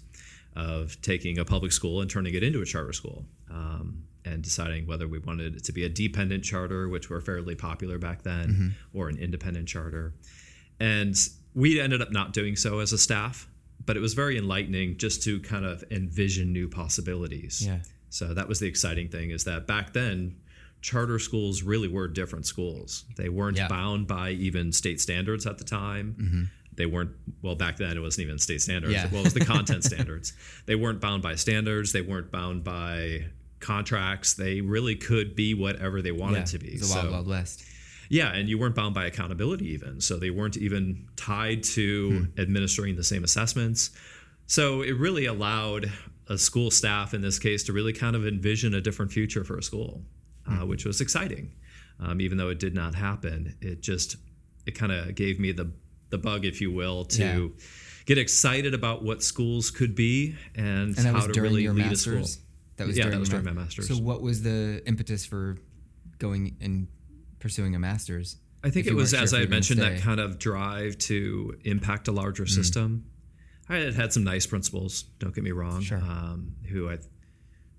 [0.56, 4.86] of taking a public school and turning it into a charter school um, and deciding
[4.86, 8.74] whether we wanted it to be a dependent charter, which were fairly popular back then,
[8.94, 10.12] or an independent charter.
[10.78, 11.16] And
[11.54, 13.48] we ended up not doing so as a staff,
[13.84, 17.64] but it was very enlightening just to kind of envision new possibilities.
[17.66, 17.78] Yeah.
[18.08, 20.36] So that was the exciting thing is that back then,
[20.80, 23.04] charter schools really were different schools.
[23.16, 23.68] They weren't Yeah.
[23.68, 26.16] bound by even state standards at the time.
[26.18, 26.42] Mm-hmm.
[26.76, 27.10] They weren't,
[27.42, 28.94] well, back then it wasn't even state standards.
[28.94, 29.06] Yeah.
[29.10, 30.32] Well, it was the content standards.
[30.66, 31.92] They weren't bound by standards.
[31.92, 33.26] They weren't bound by
[33.58, 34.34] contracts.
[34.34, 36.44] They really could be whatever they wanted yeah.
[36.44, 36.78] to be.
[36.78, 37.64] The So- wild west.
[38.08, 40.00] yeah, and you weren't bound by accountability even.
[40.00, 42.40] So they weren't even tied to hmm.
[42.40, 43.90] administering the same assessments.
[44.46, 45.92] So it really allowed
[46.28, 49.58] a school staff in this case to really kind of envision a different future for
[49.58, 50.02] a school,
[50.50, 51.52] uh, which was exciting.
[51.98, 54.16] Um, even though it did not happen, it just
[54.66, 55.72] it kind of gave me the
[56.10, 57.48] the bug, if you will, to Yeah.
[58.06, 62.28] get excited about what schools could be and, And how to really lead master's.
[62.28, 62.44] a school.
[62.78, 63.88] That was Yeah, during that was during ma- my master's.
[63.88, 65.58] So what was the impetus for
[66.18, 66.88] going and
[67.38, 68.36] pursuing a master's?
[68.64, 70.00] I think it was, sure as I had mentioned, that?
[70.00, 73.04] Kind of drive to impact a larger system.
[73.68, 75.98] I had had some nice principals, don't get me wrong, Sure.
[75.98, 76.98] um, who I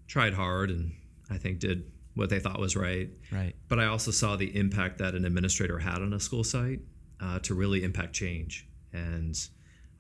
[0.07, 0.93] tried hard and
[1.29, 1.84] I think did
[2.15, 3.10] what they thought was right.
[3.32, 3.56] Right.
[3.67, 6.82] But I also saw the impact that an administrator had on a school site
[7.19, 8.67] uh, to really impact change.
[8.93, 9.38] And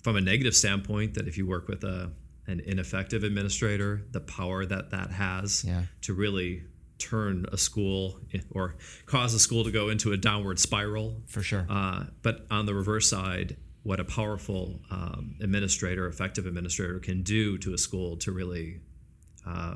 [0.03, 2.11] from a negative standpoint, that if you work with a
[2.47, 5.83] an ineffective administrator, the power that that has Yeah.
[6.01, 6.63] to really
[6.97, 8.19] turn a school
[8.51, 11.21] or cause a school to go into a downward spiral.
[11.27, 11.65] For sure.
[11.69, 17.57] Uh, but on the reverse side, what a powerful um, administrator, effective administrator, can do
[17.59, 18.81] to a school to really
[19.45, 19.75] uh,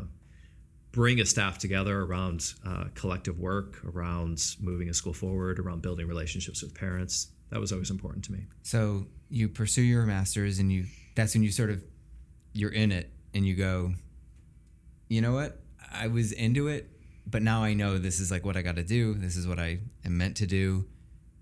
[0.95, 6.07] bring a staff together around uh, collective work, around moving a school forward, around building
[6.07, 7.27] relationships with parents.
[7.49, 8.45] That was always important to me.
[8.63, 11.83] So you pursue your master's and you that's when you sort of
[12.53, 13.93] you're in it and you go,
[15.09, 15.59] you know what?
[15.91, 16.89] I was into it,
[17.27, 19.15] but now I know this is like what I got to do.
[19.15, 20.85] This is what I am meant to do.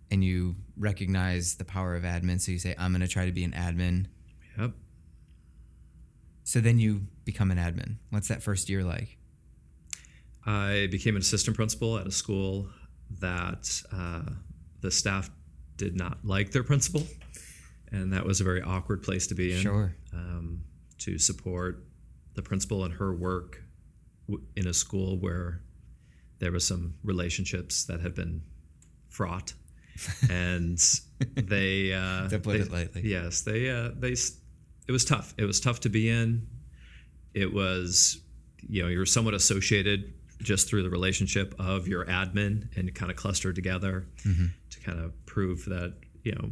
[0.09, 2.41] And you recognize the power of admin.
[2.41, 4.07] So you say, I'm going to try to be an admin.
[4.57, 4.71] Yep.
[6.43, 7.97] So then you become an admin.
[8.09, 9.19] What's that first year like?
[10.45, 12.69] I became an assistant principal at a school
[13.19, 14.23] that uh,
[14.81, 15.29] the staff
[15.77, 17.03] did not like their principal,
[17.91, 19.59] and that was a very awkward place to be in.
[19.61, 19.95] Sure.
[20.13, 20.63] Um,
[20.99, 21.85] to support
[22.35, 23.61] the principal and her work
[24.27, 25.61] w- in a school where
[26.39, 28.41] there was some relationships that had been
[29.09, 29.53] fraught,
[30.29, 30.77] and
[31.35, 33.01] they uh, To put they- it lightly.
[33.05, 34.11] Yes, they uh, they.
[34.85, 35.33] It was tough.
[35.37, 36.45] It was tough to be in.
[37.33, 38.19] It was,
[38.67, 43.17] you know, you're somewhat associated just through the relationship of your admin and kind of
[43.17, 44.05] clustered together
[44.69, 46.51] to kind of prove that you know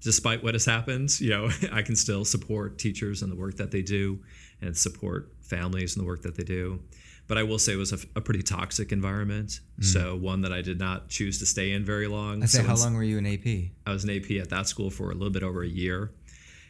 [0.00, 3.70] despite what has happened you know i can still support teachers and the work that
[3.70, 4.18] they do
[4.60, 6.80] and support families and the work that they do.
[7.26, 9.60] But i will say it was a, a pretty toxic environment.
[9.80, 12.42] So one that i did not choose to stay in very long.
[12.42, 13.72] I say, So how long were you in AP?
[13.86, 16.12] I was an AP at that school for a little bit over a year,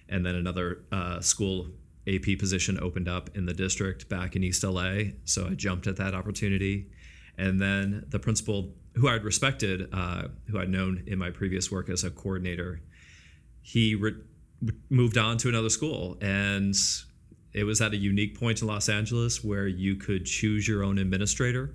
[0.08, 1.68] and then another uh, school
[2.06, 5.12] AP position opened up in the district back in East LA.
[5.24, 6.90] So I jumped at that opportunity,
[7.38, 11.88] and then the principal, who I'd respected, uh, who I'd known in my previous work
[11.88, 12.80] as a coordinator,
[13.62, 14.14] he re-
[14.90, 16.74] moved on to another school, and
[17.52, 20.98] it was at a unique point in Los Angeles where you could choose your own
[20.98, 21.74] administrator.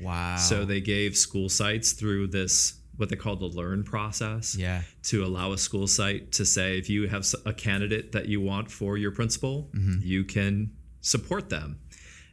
[0.00, 0.36] Wow.
[0.36, 4.82] So they gave school sites through this what they call the learn process yeah.
[5.04, 8.70] to allow a school site to say if you have a candidate that you want
[8.70, 10.00] for your principal, mm-hmm.
[10.02, 11.78] you can support them.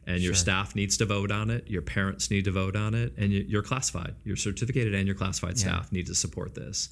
[0.08, 0.40] And your Sure.
[0.40, 3.44] staff needs to vote on it, your parents need to vote on it, and you-
[3.48, 4.14] you're classified.
[4.24, 6.90] Your certificated and your classified staff need to support this.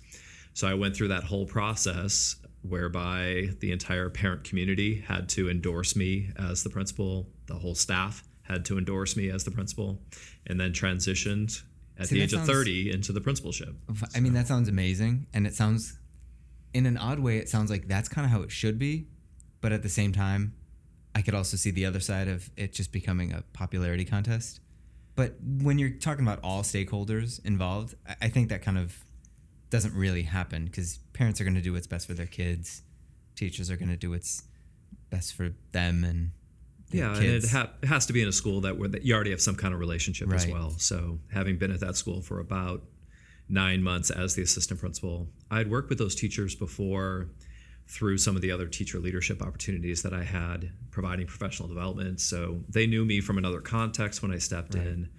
[0.52, 5.94] So I went through that whole process whereby the entire parent community had to endorse
[5.96, 10.00] me as the principal, the whole staff had to endorse me as the principal,
[10.46, 11.62] and then transitioned
[11.98, 13.74] at See, the age of 30 into the principalship.
[14.14, 15.98] I mean, that sounds amazing, and it sounds,
[16.72, 19.06] in an odd way, it sounds like that's kind of how it should be,
[19.60, 20.54] but at the same time,
[21.14, 24.60] I could also see the other side of it just becoming a popularity contest.
[25.14, 29.04] But when you're talking about all stakeholders involved, I- think that kind of
[29.70, 32.82] doesn't really happen because parents are going to do what's best for their kids,
[33.36, 34.42] teachers are going to do what's
[35.10, 36.32] best for them, and
[36.94, 39.14] Yeah, and it, ha- it has to be in a school that where that you
[39.14, 40.70] already have some kind of relationship as well.
[40.78, 42.82] So, having been at that school for about
[43.48, 47.28] nine months as the assistant principal, I'd worked with those teachers before
[47.86, 52.20] through some of the other teacher leadership opportunities that I had, providing professional development.
[52.20, 55.10] So they knew me from another context when I stepped in.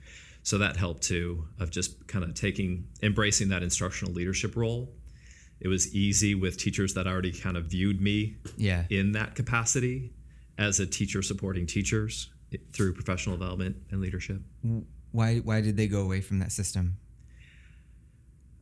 [0.41, 4.91] So that helped too, of just kind of taking, embracing that instructional leadership role.
[5.59, 10.11] It was easy with teachers that already kind of viewed me yeah, in that capacity
[10.58, 12.30] as a teacher supporting teachers
[12.74, 14.41] through professional development and leadership.
[15.12, 16.98] why why did they go away from that system?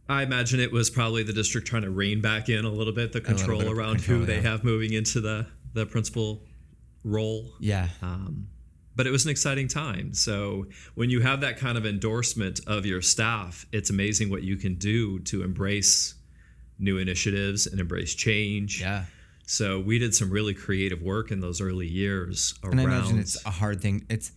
[0.10, 3.14] I imagine it was probably the district trying to rein back in a little bit
[3.14, 4.50] the control bit around control, who they yeah.
[4.50, 6.44] have moving into the the principal
[7.04, 7.54] role.
[7.60, 8.48] Yeah, Um,
[8.96, 10.14] but it was an exciting time.
[10.14, 14.56] So when you have that kind of endorsement of your staff, it's amazing what you
[14.56, 16.16] can do to embrace
[16.80, 18.82] new initiatives and embrace change.
[18.82, 19.06] yeah.
[19.46, 22.80] So we did some really creative work in those early years around.
[22.80, 24.06] And I imagine it's a hard thing.
[24.10, 24.32] It's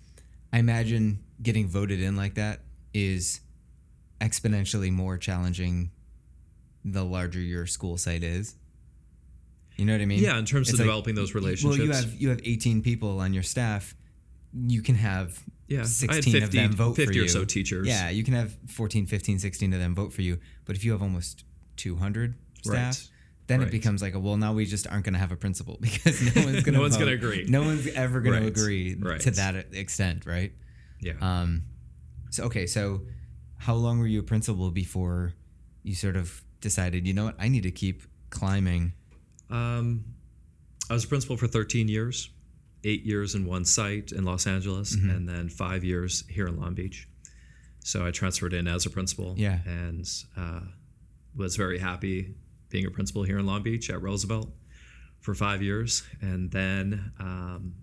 [0.52, 2.60] I imagine getting voted in like that
[2.92, 3.40] is
[4.20, 5.90] exponentially more challenging
[6.84, 8.54] the larger your school site is.
[9.76, 10.20] You know what I mean?
[10.22, 11.78] yeah, in terms It's of like- developing those relationships.
[11.78, 13.94] Well, you have you have 18 people on your staff.
[14.54, 15.38] You can have
[15.68, 17.28] Yeah, I had 16 of them vote 50 for or you.
[17.28, 17.86] so teachers.
[17.86, 20.38] Yeah, you can have 14, 15, 16 of them vote for you.
[20.64, 21.44] But if you have almost
[21.76, 23.08] 200 staff, Right.
[23.48, 25.78] Then it becomes like, a, well, now we just aren't going to have a principal
[25.80, 27.46] because no one's going to No one's agree.
[27.48, 28.54] No one's ever going Right.
[28.54, 29.20] to agree Right.
[29.20, 30.52] to that extent, right?
[31.00, 31.12] yeah.
[31.20, 31.62] Um,
[32.30, 33.02] so okay, so
[33.58, 35.32] how long were you a principal before
[35.82, 38.92] you sort of decided, you know what, I need to keep climbing?
[39.50, 40.04] Um,
[40.90, 42.30] I was a principal for 13 years,
[42.84, 45.10] eight years in one site in Los Angeles, Mm-hmm.
[45.10, 47.08] and then five years here in Long Beach.
[47.84, 49.34] So I transferred in as a principal.
[49.36, 49.60] Yeah.
[49.64, 50.04] And
[50.36, 50.60] uh,
[51.36, 52.34] was very happy
[52.68, 54.50] being a principal here in Long Beach at Roosevelt
[55.20, 57.74] for five years, and then um,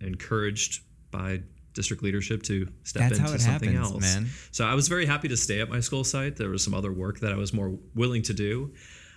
[0.00, 1.42] encouraged by
[1.74, 4.02] district leadership to step That's into how it something happens, else.
[4.02, 4.28] man.
[4.50, 6.36] So I was very happy to stay at my school site.
[6.36, 8.72] There was some other work that I was more willing to do.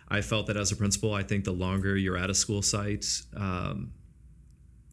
[0.08, 3.06] I felt that as a principal, I think the longer you're at a school site,
[3.36, 3.92] um,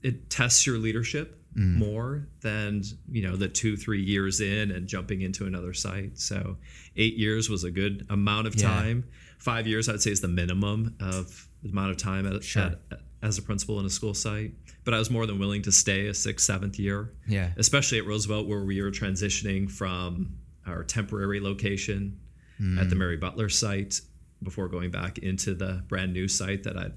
[0.03, 1.75] it tests your leadership Mm.
[1.77, 6.19] more than you know the two three years in and jumping into another site.
[6.19, 6.57] So
[6.97, 8.69] eight years was a good amount of Yeah.
[8.69, 9.05] time.
[9.38, 12.62] Five years, I'd say, is the minimum of the amount of time at, Sure.
[12.91, 14.55] at- as a principal in a school site.
[14.85, 17.53] But I was more than willing to stay a sixth, seventh year Yeah.
[17.57, 20.37] especially at Roosevelt, where we were transitioning from
[20.67, 22.19] our temporary location
[22.59, 22.88] at Mm.
[22.88, 24.01] the Mary Butler site
[24.43, 26.94] before going back into the brand new site that I'd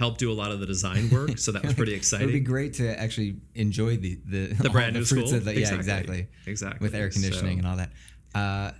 [0.00, 1.38] helped do a lot of the design work.
[1.38, 2.24] So that was pretty exciting.
[2.28, 5.38] It would be great to actually enjoy the the, The brand the new fruits school.
[5.38, 6.26] Of the, Yeah, exactly.
[6.46, 6.84] Exactly.
[6.84, 7.90] With air conditioning So- and all that.
[8.34, 8.72] Uh,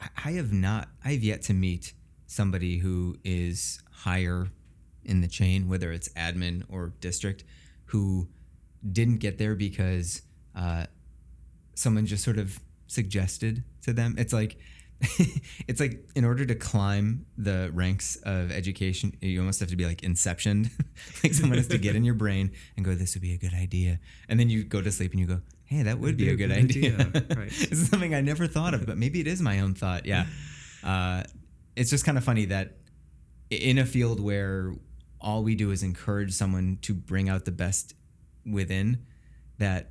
[0.00, 0.88] I- I have not.
[1.04, 1.92] I have yet to meet
[2.26, 4.48] somebody who is higher
[5.04, 7.44] in the chain, whether it's admin or district,
[7.86, 8.28] who
[8.98, 10.22] didn't get there because
[10.54, 10.84] uh,
[11.74, 14.14] someone just sort of suggested to them.
[14.18, 14.58] It's like
[15.68, 19.86] it's like in order to climb the ranks of education, you almost have to be
[19.86, 20.70] like inceptioned.
[21.22, 23.54] like someone has to get in your brain and go, "This would be a good
[23.54, 26.34] idea," and then you go to sleep and you go, hey, that would be, a
[26.34, 26.96] good, idea.
[27.36, 27.52] right.
[27.60, 30.06] it's something I never thought of, but maybe it is my own thought.
[30.06, 30.24] Yeah.
[30.82, 31.24] Uh,
[31.76, 32.78] it's just kind of funny that
[33.50, 34.72] in a field where
[35.20, 37.92] all we do is encourage someone to bring out the best
[38.46, 39.04] within,
[39.58, 39.90] that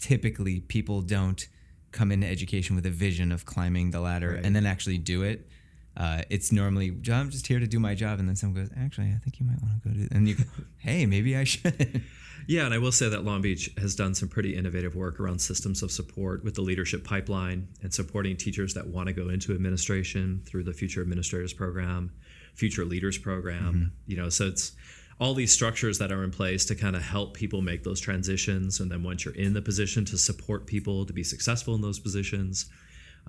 [0.00, 1.48] typically people don't
[1.94, 4.44] come into education with a vision of climbing the ladder right.
[4.44, 5.48] and then actually do it.
[5.96, 9.12] Uh, it's normally I'm just here to do my job, and then someone goes, "Actually,
[9.12, 10.44] I think you might want to go do," and you go,
[10.78, 12.02] "Hey, maybe I should."
[12.46, 15.38] Yeah, and I will say that Long Beach has done some pretty innovative work around
[15.38, 19.54] systems of support with the leadership pipeline and supporting teachers that want to go into
[19.54, 22.12] administration through the Future Administrators Program,
[22.54, 23.74] Future Leaders Program.
[23.74, 24.10] Mm-hmm.
[24.10, 24.72] You know, so it's
[25.20, 28.80] all these structures that are in place to kind of help people make those transitions,
[28.80, 31.98] and then once you're in the position to support people to be successful in those
[31.98, 32.66] positions.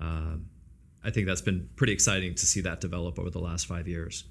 [0.00, 0.36] Uh,
[1.04, 4.24] I think that's been pretty exciting to see that develop over the last five years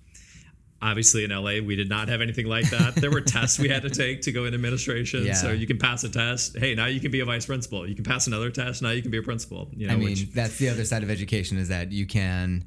[0.81, 2.95] obviously in LA we did not have anything like that.
[2.95, 5.25] There were tests we had to take to go in administration.
[5.25, 5.33] Yeah.
[5.33, 6.57] So you can pass a test.
[6.57, 7.87] Hey, now you can be a vice principal.
[7.87, 8.81] You can pass another test.
[8.81, 9.69] Now you can be a principal.
[9.73, 12.65] You know, I mean, which, that's the other side of education is that you can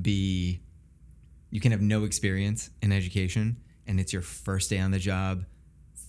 [0.00, 0.60] be,
[1.50, 3.56] you can have no experience in education,
[3.88, 5.44] and it's your first day on the job,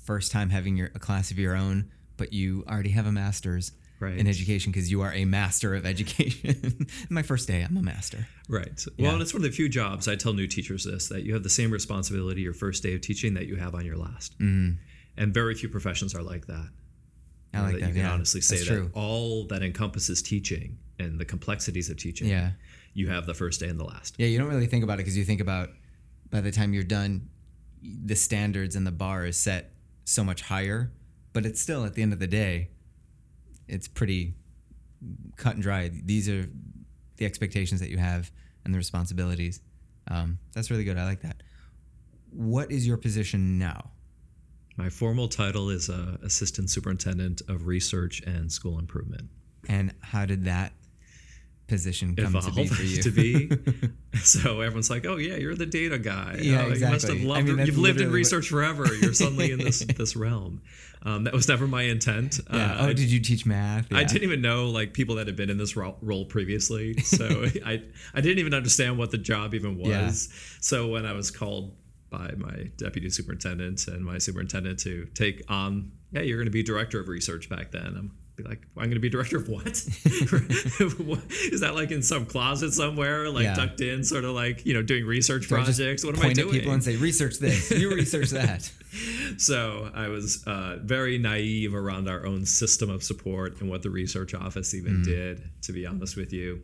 [0.04, 3.72] first time having your a class of your own, but you already have a master's
[4.00, 4.18] right.
[4.18, 6.88] in education because you are a master of education.
[7.10, 8.28] My first day, I'm a master.
[8.48, 8.86] Right.
[8.86, 9.14] Well, yeah.
[9.14, 11.44] and it's one of the few jobs I tell new teachers this that you have
[11.44, 14.38] the same responsibility your first day of teaching that you have on your last.
[14.40, 14.76] Mm-hmm.
[15.18, 16.70] And very few professions are like that.
[17.54, 17.80] I like that.
[17.80, 18.12] that you can yeah.
[18.12, 18.92] honestly say That's that true.
[18.94, 22.28] all that encompasses teaching and the complexities of teaching.
[22.28, 22.52] Yeah.
[22.94, 24.16] You have the first day and the last.
[24.18, 25.70] Yeah, you don't really think about it because you think about
[26.30, 27.30] by the time you're done,
[27.82, 29.72] the standards and the bar is set
[30.06, 30.92] so much higher.
[31.34, 32.70] But it's still at the end of the day,
[33.68, 34.34] it's pretty
[35.38, 35.90] cut and dry.
[35.90, 36.50] These are
[37.18, 38.32] the expectations that you have
[38.66, 39.62] and the responsibilities.
[40.10, 40.98] Um, that's really good.
[40.98, 41.44] I like that.
[42.32, 43.92] What is your position now?
[44.78, 49.30] My formal title is uh, Assistant Superintendent of Research and School Improvement.
[49.68, 50.72] And how did that
[51.70, 53.02] position come to be for you?
[53.04, 53.52] to be.
[54.22, 56.40] so everyone's like, "Oh yeah, you're the data guy.
[56.42, 56.80] Yeah, oh, exactly.
[56.80, 57.40] You must have loved.
[57.40, 58.86] I mean, you've lived in research forever.
[58.96, 60.62] You're suddenly in this this realm."
[61.02, 62.42] Um, that was never my intent.
[62.52, 62.74] Yeah.
[62.74, 63.90] Uh, oh, did you teach math?
[63.90, 64.00] Yeah.
[64.00, 67.46] I didn't even know like people that had been in this ro- role previously, so
[67.66, 69.88] I I didn't even understand what the job even was.
[70.30, 70.38] Yeah.
[70.60, 71.74] So when I was called
[72.10, 76.64] by my deputy superintendent and my superintendent to take on, yeah, you're going to be
[76.64, 77.96] director of research back then.
[77.98, 78.12] I'm
[78.44, 79.68] like, I'm going to be director of what?
[79.68, 83.56] Is that like in some closet somewhere, like yeah.
[83.56, 86.06] tucked in, sort of like you know doing research so projects?
[86.06, 86.52] What am I doing?
[86.52, 87.72] people and say, research this.
[87.72, 88.70] You research that.
[89.38, 93.90] so I was uh, very naive around our own system of support and what the
[93.90, 95.06] research office even mm.
[95.06, 95.44] did.
[95.64, 96.62] To be honest with you,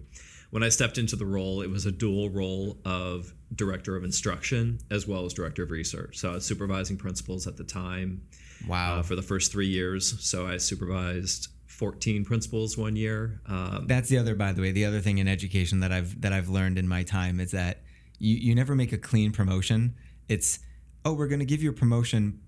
[0.52, 4.80] when I stepped into the role, it was a dual role of director of instruction
[4.90, 6.18] as well as director of research.
[6.18, 8.22] So I was supervising principals at the time.
[8.68, 9.00] Wow.
[9.00, 10.26] Uh, for the first three years.
[10.26, 13.42] So I supervised 14 principals one year.
[13.48, 16.32] Um, That's the other, by the way, the other thing in education that I've that
[16.32, 17.82] I've learned in my time is that
[18.18, 19.96] you you never make a clean promotion.
[20.30, 20.60] It's
[21.04, 22.40] oh, we're going to give you a promotion,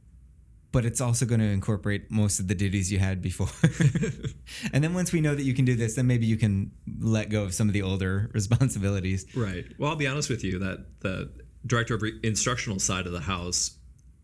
[0.71, 3.49] but it's also going to incorporate most of the duties you had before.
[4.73, 7.29] and then once we know that you can do this, then maybe you can let
[7.29, 9.25] go of some of the older responsibilities.
[9.35, 9.65] Right.
[9.77, 11.31] Well, I'll be honest with you that the
[11.65, 13.77] director of re- instructional side of the house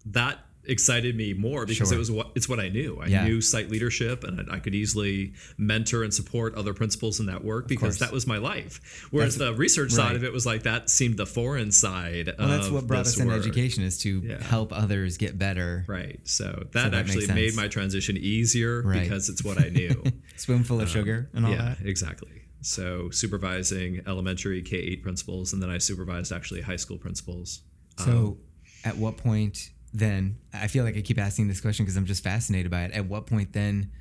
[0.06, 1.95] that excited me more because sure.
[1.95, 2.99] it was what it's what I knew.
[3.01, 3.24] I yeah.
[3.26, 7.43] knew site leadership, and I, I, could easily mentor and support other principals in that
[7.43, 9.07] work because that was my life.
[9.11, 10.07] Whereas that's, the research right.
[10.07, 12.34] side of it was like that seemed the foreign side.
[12.38, 14.41] Well, that's what brought us into education is to yeah.
[14.41, 15.86] help others get better.
[15.88, 16.20] Right.
[16.24, 19.01] So that, so that actually made my transition easier right.
[19.01, 20.03] because it's what I knew.
[20.36, 21.86] Spoonful of um, sugar and all yeah, that.
[21.86, 22.43] exactly.
[22.61, 27.61] So supervising elementary K eight principals, and then I supervised actually high school principals.
[27.97, 28.38] So, um,
[28.86, 32.24] at what point then I feel like I keep asking this question because I'm just
[32.24, 32.91] fascinated by it.
[32.91, 33.91] At what point then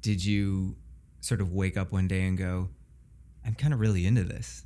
[0.00, 0.76] did you
[1.20, 2.70] sort of wake up one day and go,
[3.44, 4.62] I'm kind of really into this?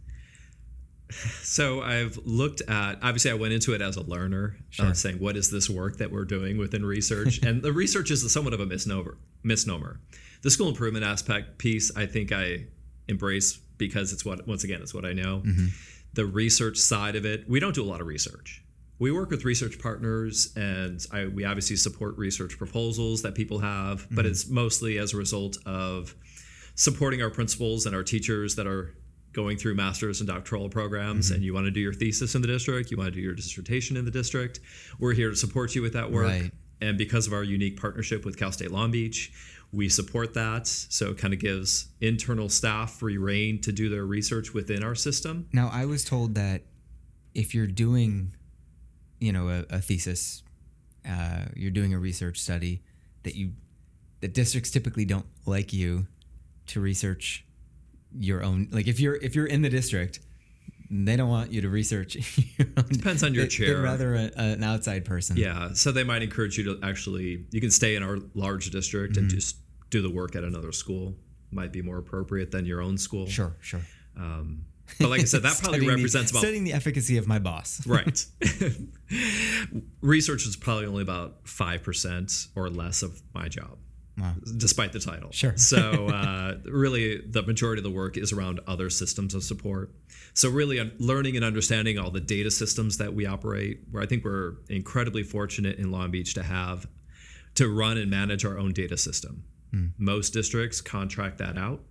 [1.42, 4.86] So I've looked at obviously I went into it as a learner, sure.
[4.86, 8.32] uh, saying what is this work that we're doing within research, and the research is
[8.32, 9.18] somewhat of a misnomer.
[9.42, 9.98] Misnomer.
[10.42, 12.66] The school improvement aspect piece, I think I
[13.08, 15.42] embrace because it's what once again it's what I know.
[15.44, 15.66] Mm-hmm.
[16.12, 18.62] The research side of it, we don't do a lot of research
[19.00, 24.02] we work with research partners and I, we obviously support research proposals that people have
[24.02, 24.14] mm-hmm.
[24.14, 26.14] but it's mostly as a result of
[26.76, 28.94] supporting our principals and our teachers that are
[29.32, 31.36] going through master's and doctoral programs mm-hmm.
[31.36, 33.34] and you want to do your thesis in the district you want to do your
[33.34, 34.60] dissertation in the district
[35.00, 36.52] we're here to support you with that work right.
[36.80, 39.32] and because of our unique partnership with cal state long beach
[39.72, 44.04] we support that so it kind of gives internal staff free reign to do their
[44.04, 46.62] research within our system now i was told that
[47.32, 48.32] if you're doing
[49.20, 50.42] you know a, a thesis,
[51.08, 52.82] uh, you're doing a research study,
[53.22, 53.52] that you
[54.20, 56.06] that districts typically don't like you
[56.66, 57.44] to research
[58.18, 58.68] your own.
[58.72, 60.20] Like if you're if you're in the district,
[60.90, 62.16] they don't want you to research.
[62.58, 63.76] Your own, Depends on your they- chair.
[63.76, 65.36] They'd rather a, an outside person.
[65.36, 69.14] Yeah, so they might encourage you to actually you can stay in our large district
[69.14, 69.20] Mm-hmm.
[69.20, 69.56] and just
[69.90, 71.14] do the work at another school.
[71.52, 73.26] Might be more appropriate than your own school.
[73.28, 73.80] Sure, sure.
[74.16, 74.64] Um,
[74.98, 77.38] but like I said, that probably Studying the- represents about studying the efficacy of my
[77.38, 77.86] boss.
[77.86, 78.24] right.
[80.00, 83.78] Research is probably only about five percent or less of my job,
[84.18, 84.34] Wow.
[84.56, 85.30] despite the title.
[85.32, 85.56] Sure.
[85.56, 89.92] so uh, really, the majority of the work is around other systems of support.
[90.34, 93.80] So really, learning and understanding all the data systems that we operate.
[93.90, 96.86] Where I think we're incredibly fortunate in Long Beach to have
[97.56, 99.44] to run and manage our own data system.
[99.98, 101.82] Most districts contract that out.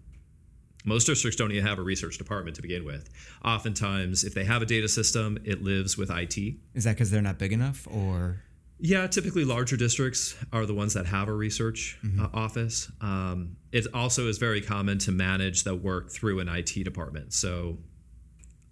[0.85, 3.09] Most districts don't even have a research department to begin with.
[3.43, 6.37] Oftentimes, if they have a data system, it lives with IT.
[6.73, 8.41] Is that because they're not big enough, or
[8.79, 12.89] Yeah, typically larger districts are the ones that have a research uh, office.
[13.01, 17.33] Um, it also is very common to manage the work through an IT department.
[17.33, 17.77] So,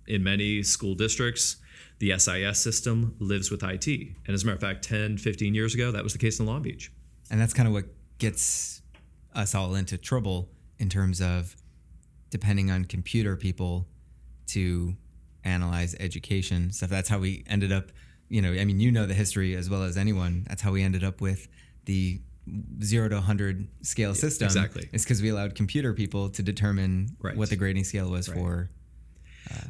[0.07, 1.57] in many school districts,
[1.99, 3.87] the SIS system lives with IT.
[3.87, 6.45] And as a matter of fact, 10, 15 years ago, that was the case in
[6.45, 6.89] Long Beach.
[7.29, 7.85] and that's kind of what
[8.19, 8.81] gets
[9.35, 10.49] us all into trouble
[10.79, 11.55] in terms of
[12.29, 13.87] depending on computer people
[14.47, 14.95] to
[15.43, 16.89] analyze education stuff.
[16.89, 17.91] That's how we ended up.
[18.29, 20.45] You know, I mean, you know the history as well as anyone.
[20.49, 21.47] That's how we ended up with
[21.85, 22.19] the
[22.83, 24.45] zero to 100 scale system.
[24.45, 24.89] exactly.
[24.91, 27.35] It's because we allowed computer people to determine Right.
[27.37, 28.69] what the grading scale was for.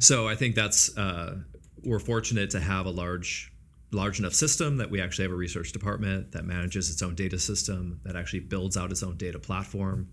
[0.00, 1.36] So I think that's uh,
[1.84, 3.52] we're fortunate to have a large
[3.90, 7.38] large enough system that we actually have a research department that manages its own data
[7.38, 10.08] system that actually builds out its own data platform.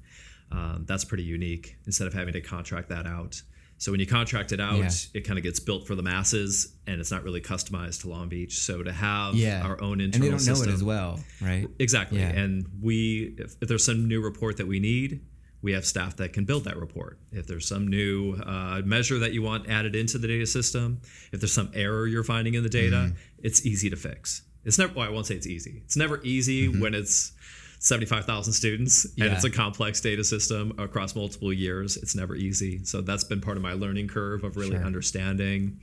[0.51, 3.41] Um, that's pretty unique instead of having to contract that out.
[3.77, 4.89] So when you contract it out, Yeah.
[5.15, 8.29] it kind of gets built for the masses, and it's not really customized to Long
[8.29, 8.59] Beach.
[8.59, 9.63] So to have Yeah.
[9.63, 11.67] our own internal And they don't system, know it as well, right?
[11.79, 12.19] Exactly.
[12.19, 12.29] Yeah.
[12.29, 15.19] And we, if, if there's some new report that we need,
[15.61, 17.19] we have staff that can build that report.
[17.33, 21.01] If there's some new uh, measure that you want added into the data system,
[21.33, 23.15] if there's some error you're finding in the data, Mm-hmm.
[23.39, 24.43] it's easy to fix.
[24.63, 25.81] It's never, well, I won't say it's easy.
[25.83, 27.33] It's never easy when it's
[27.79, 29.13] 75,000 students and.
[29.17, 29.33] Yeah.
[29.35, 31.97] it's a complex data system across multiple years.
[31.97, 32.83] It's never easy.
[32.85, 34.83] So that's been part of my learning curve of really Sure.
[34.85, 35.79] understanding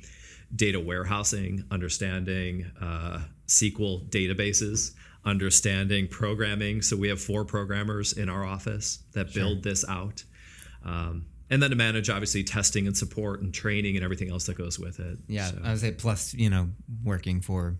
[0.54, 4.92] data warehousing, understanding uh, SQL databases,
[5.24, 6.82] understanding programming.
[6.82, 10.24] So we have four programmers in our office that build this out.
[10.84, 14.56] Um, and then to manage obviously testing and support and training and everything else that
[14.58, 15.18] goes with it.
[15.28, 16.70] Yeah, So- I would say plus, you know,
[17.04, 17.78] working for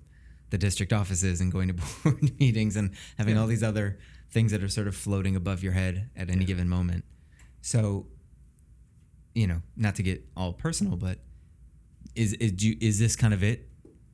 [0.53, 1.75] the district offices and going to
[2.05, 3.99] board meetings and having all these other
[4.31, 7.05] things that are sort of floating above your head at any given moment.
[7.63, 8.07] So,
[9.35, 11.19] you know, not to get all personal, but
[12.15, 13.69] is is do you, is this kind of it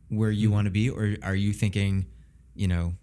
[0.08, 0.40] where Mm-hmm.
[0.40, 2.06] you want to be, or are you thinking,
[2.54, 2.94] you know,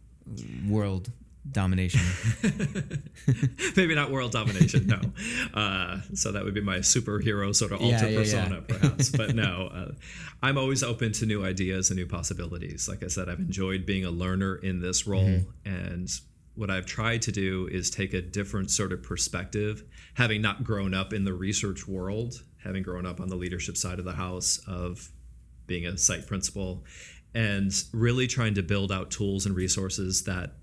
[0.68, 1.12] world
[1.52, 2.02] domination?
[3.78, 5.02] Maybe not world domination, no.
[5.54, 8.78] Uh, so that would be my superhero sort of Yeah, alter yeah, persona, yeah.
[8.78, 9.10] perhaps.
[9.10, 9.92] But no, uh,
[10.42, 12.88] I'm always open to new ideas and new possibilities.
[12.90, 15.24] Like I said, I've enjoyed being a learner in this role.
[15.24, 15.70] Mm-hmm.
[15.70, 16.10] And
[16.56, 19.84] what I've tried to do is take a different sort of perspective,
[20.16, 24.00] having not grown up in the research world, having grown up on the leadership side
[24.00, 25.10] of the house of
[25.68, 26.84] being a site principal,
[27.34, 30.54] and really trying to build out tools and resources that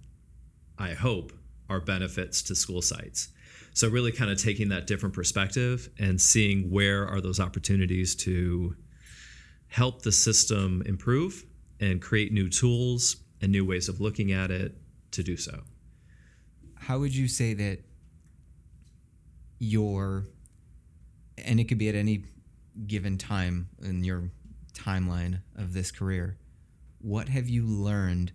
[0.79, 1.33] I hope
[1.69, 3.29] are benefits to school sites.
[3.75, 8.77] So really kind of taking that different perspective and seeing where are those opportunities to
[9.69, 11.45] help the system improve
[11.81, 14.77] and create new tools and new ways of looking at it
[15.13, 15.63] to do so.
[16.75, 17.79] how would you say that
[19.59, 20.27] your
[21.39, 22.25] and it could be at any
[22.87, 24.31] given time in your
[24.75, 26.37] timeline of this career
[27.01, 28.33] what have you learned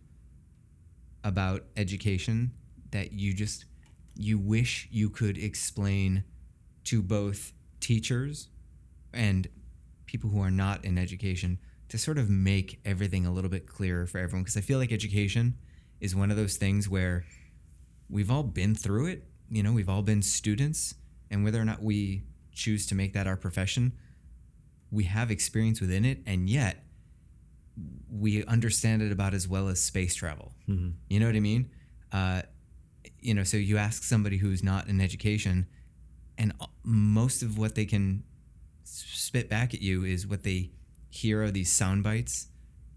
[1.24, 2.51] about education
[2.91, 3.65] that you just
[4.15, 6.24] you wish you could explain
[6.84, 8.47] to both teachers
[9.13, 9.47] and
[10.05, 11.59] people who are not in education
[11.89, 14.91] to sort of make everything a little bit clearer for everyone because I feel like
[14.91, 15.57] education
[15.99, 17.26] is one of those things where
[18.09, 19.24] we've all been through it.
[19.49, 20.95] You know, we've all been students,
[21.32, 23.93] and whether or not we choose to make that our profession,
[24.91, 26.84] we have experience within it, and yet
[28.11, 30.53] we understand it about as well as space travel.
[30.67, 31.69] You know what I mean?
[32.11, 32.41] Uh,
[33.19, 35.67] you know, so you ask somebody who's not in education,
[36.38, 36.53] and
[36.84, 38.23] most of what they can
[38.84, 40.71] spit back at you is what they
[41.09, 42.47] hear are these sound bites,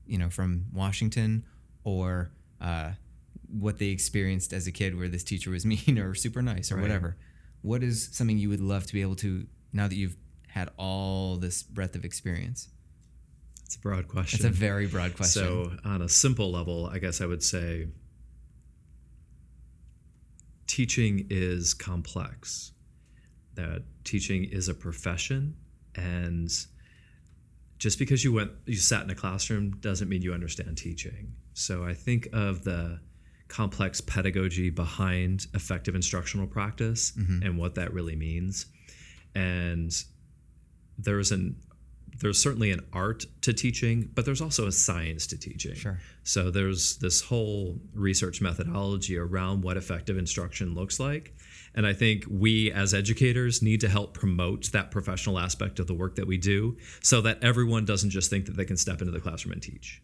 [0.07, 1.45] you know, from Washington
[1.85, 2.93] or uh,
[3.49, 6.77] what they experienced as a kid where this teacher was mean or super nice or
[6.77, 6.83] Right.
[6.83, 7.17] whatever.
[7.63, 10.17] What is something you would love to be able to, now that you've
[10.49, 12.69] had all this breadth of experience?
[13.71, 14.39] It's a broad question.
[14.39, 15.43] It's a very broad question.
[15.45, 17.87] So, on a simple level, I guess I would say
[20.67, 22.73] teaching is complex,
[23.55, 25.55] that teaching is a profession,
[25.95, 26.51] and
[27.79, 31.33] just because you went you sat in a classroom doesn't mean you understand teaching.
[31.55, 32.99] So I think of the
[33.47, 37.45] complex pedagogy behind effective instructional practice mm-hmm.
[37.45, 38.67] and what that really means.
[39.37, 39.93] And
[40.99, 41.55] there's an
[42.21, 45.75] there's certainly an art to teaching, but there's also a science to teaching.
[45.75, 45.99] Sure.
[46.23, 51.35] So there's this whole research methodology around what effective instruction looks like.
[51.75, 55.95] And I think we as educators need to help promote that professional aspect of the
[55.95, 59.13] work that we do so that everyone doesn't just think that they can step into
[59.13, 60.03] the classroom and teach.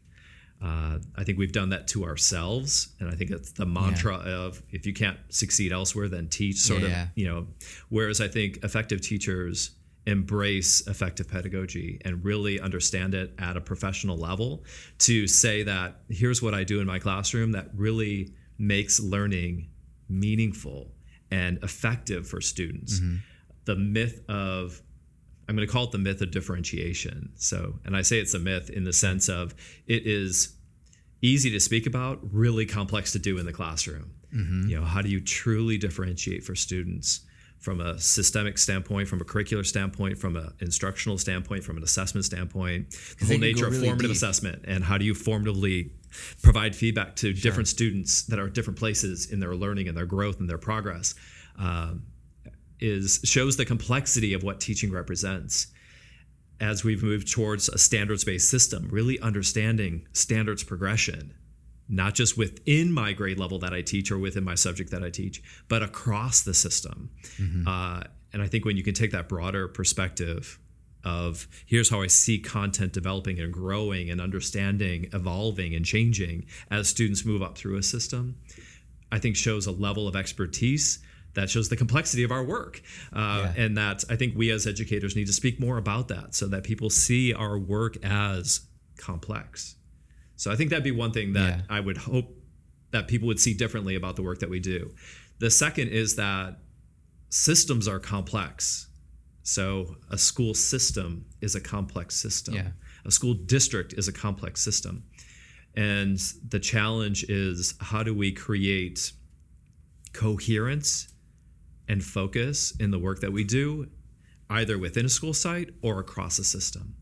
[0.63, 4.63] Uh, I think we've done that to ourselves, and I think it's the mantra of
[4.71, 6.57] if you can't succeed elsewhere, then teach.
[6.57, 7.07] Sort Yeah, of, yeah.
[7.15, 7.47] you know.
[7.91, 9.73] Whereas I think effective teachers
[10.07, 14.65] embrace effective pedagogy and really understand it at a professional level
[14.99, 19.69] to say that here's what I do in my classroom that really makes learning
[20.09, 20.93] meaningful
[21.31, 23.01] and effective for students.
[23.01, 23.17] Mm-hmm.
[23.65, 24.81] The myth of
[25.49, 27.31] I'm going to call it the myth of differentiation.
[27.37, 29.55] So, and I say it's a myth in the sense of
[29.87, 30.57] it is
[31.23, 34.13] easy to speak about, really complex to do in the classroom.
[34.35, 34.69] Mm-hmm.
[34.69, 37.21] You know, how do you truly differentiate for students
[37.59, 42.25] from a systemic standpoint, from a curricular standpoint, from an instructional standpoint, from an assessment
[42.25, 44.17] standpoint, the whole nature of really formative deep.
[44.17, 45.91] assessment, and how do you formatively
[46.43, 50.07] provide feedback to different students that are at different places in their learning and their
[50.07, 51.15] growth and their progress.
[51.59, 52.05] Um,
[52.81, 55.69] is shows the complexity of what teaching represents
[56.61, 61.35] as we've moved towards a standards-based system really understanding standards progression
[61.89, 65.11] not just within my grade level that i teach or within my subject that i
[65.11, 67.11] teach but across the system
[67.67, 70.59] uh, and i think when you can take that broader perspective
[71.05, 76.89] of here's how i see content developing and growing and understanding evolving and changing as
[76.89, 78.37] students move up through a system
[79.13, 80.99] I think shows a level of expertise
[81.35, 82.83] that shows the complexity of our work.
[83.13, 83.65] Uh, Yeah.
[83.65, 86.65] And that I think we as educators need to speak more about that so that
[86.65, 88.61] people see our work as
[88.97, 89.77] complex.
[90.37, 91.63] So I think that'd be one thing that Yeah.
[91.69, 92.43] I would hope
[92.91, 94.95] that people would see differently about the work that we do.
[95.39, 96.59] The second is that
[97.31, 98.89] systems are complex.
[99.43, 102.55] So a school system is a complex system.
[102.55, 102.71] Yeah.
[103.05, 105.05] A school district is a complex system.
[105.75, 106.19] And
[106.49, 109.13] the challenge is how do we create
[110.13, 111.09] coherence
[111.89, 113.89] and focus in the work that we do,
[114.51, 116.97] either within a school site or across a system?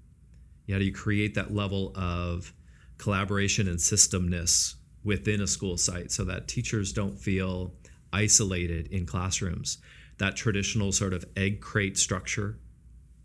[0.68, 2.52] How do you create that level of
[2.98, 7.74] collaboration and systemness within a school site so that teachers don't feel
[8.12, 9.78] isolated in classrooms?
[10.18, 12.58] That traditional sort of egg crate structure,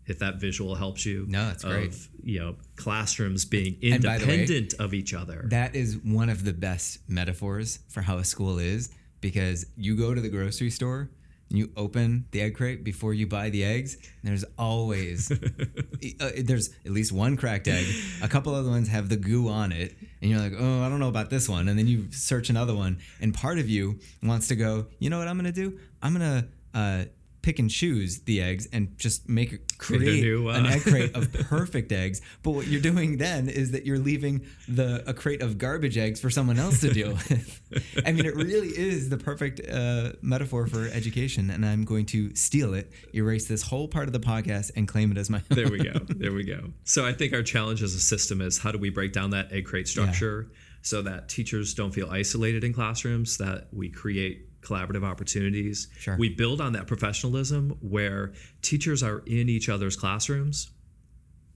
[0.06, 1.24] if that visual helps you.
[1.28, 1.88] No, that's great.
[1.88, 5.46] Of, you know, classrooms being the way, independent of each other.
[5.50, 8.90] That is one of the best metaphors for how a school is
[9.20, 11.10] because you go to the grocery store
[11.50, 13.96] you open the egg crate before you buy the eggs.
[14.22, 15.30] There's always
[16.20, 17.86] uh, there's at least one cracked egg.
[18.22, 21.00] A couple other ones have the goo on it, and you're like, oh, I don't
[21.00, 21.68] know about this one.
[21.68, 25.18] And then you search another one, and part of you wants to go, you know
[25.18, 25.78] what I'm gonna do?
[26.02, 27.04] I'm gonna uh,
[27.42, 31.32] pick and choose the eggs and just make create new, uh, an egg crate of
[31.32, 32.20] perfect eggs.
[32.42, 36.20] But what you're doing then is that you're leaving the a crate of garbage eggs
[36.20, 37.60] for someone else to deal with.
[38.06, 42.34] I mean, it really is the perfect uh, metaphor for education, and I'm going to
[42.34, 45.70] steal it, erase this whole part of the podcast, and claim it as my there
[45.70, 45.98] we go.
[46.08, 46.72] There we go.
[46.84, 49.52] So I think our challenge as a system is how do we break down that
[49.52, 50.50] egg crate structure
[50.82, 55.88] so that teachers don't feel isolated in classrooms, that we create collaborative opportunities.
[55.98, 56.16] Sure.
[56.16, 58.32] We build on that professionalism where
[58.62, 60.70] teachers are in each other's classrooms,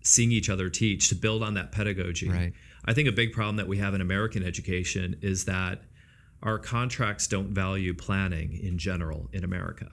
[0.03, 2.29] seeing each other teach to build on that pedagogy.
[2.29, 2.53] Right.
[2.85, 5.83] I think a big problem that we have in American education is that
[6.43, 9.91] our contracts don't value planning in general in America.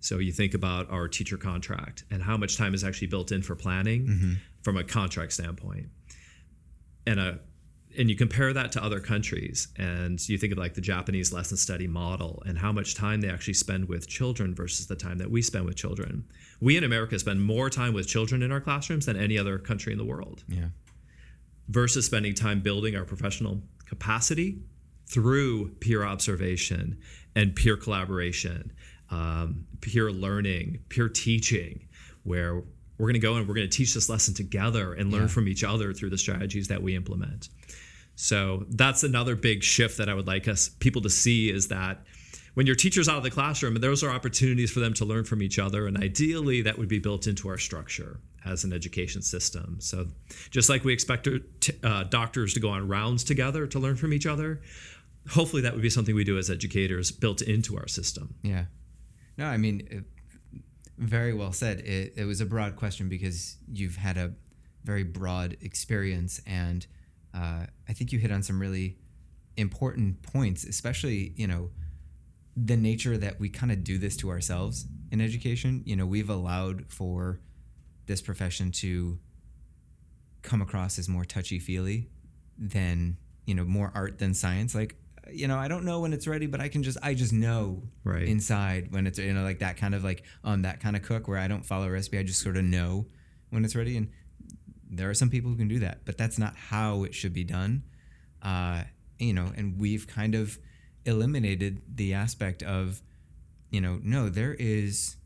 [0.00, 3.42] So you think about our teacher contract and how much time is actually built in
[3.42, 4.32] for planning mm-hmm.
[4.62, 5.88] from a contract standpoint.
[7.04, 7.40] And a
[7.98, 11.56] and you compare that to other countries and you think of like the Japanese lesson
[11.56, 15.30] study model and how much time they actually spend with children versus the time that
[15.30, 16.24] we spend with children.
[16.60, 19.92] We in America spend more time with children in our classrooms than any other country
[19.92, 20.68] in the world Yeah.
[21.68, 24.60] versus spending time building our professional capacity
[25.06, 26.98] through peer observation
[27.34, 28.72] and peer collaboration,
[29.10, 31.88] um, peer learning, peer teaching,
[32.22, 32.62] where
[32.98, 35.28] we're going to go and we're going to teach this lesson together and learn Yeah.
[35.28, 37.48] from each other through the strategies that we implement.
[38.20, 42.04] So that's another big shift that I would like us people to see is that
[42.54, 45.40] when your teacher's out of the classroom, those are opportunities for them to learn from
[45.40, 49.76] each other, and ideally that would be built into our structure as an education system.
[49.78, 50.08] So
[50.50, 51.28] just like we expect
[51.60, 54.62] t- uh, doctors to go on rounds together to learn from each other,
[55.30, 58.34] hopefully that would be something we do as educators built into our system.
[58.42, 58.64] Yeah.
[59.36, 60.04] No, I mean, it,
[60.98, 61.78] very well said.
[61.82, 64.32] It, it was a broad question because you've had a
[64.82, 66.84] very broad experience, and
[67.34, 68.98] uh, I think you hit on some really
[69.56, 71.70] important points, especially, you know,
[72.56, 75.82] the nature that we kind of do this to ourselves in education.
[75.84, 77.40] You know, we've allowed for
[78.06, 79.18] this profession to
[80.42, 82.08] come across as more touchy feely
[82.56, 83.16] than,
[83.46, 84.74] you know, more art than science.
[84.74, 84.96] Like,
[85.30, 87.82] you know, I don't know when it's ready, but I can just, I just know
[88.02, 88.26] Right.
[88.26, 91.28] inside when it's, you know, like that kind of like um that kind of cook
[91.28, 92.18] where I don't follow a recipe.
[92.18, 93.06] I just sort of know
[93.50, 93.96] when it's ready.
[93.96, 94.08] And
[94.90, 97.44] there are some people who can do that, but that's not how it should be
[97.44, 97.82] done.
[98.42, 98.84] Uh,
[99.18, 100.58] you know, and we've kind of
[101.04, 103.00] eliminated the aspect of,
[103.70, 105.16] you know, no, there is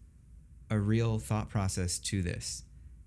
[0.70, 2.62] a real thought process to this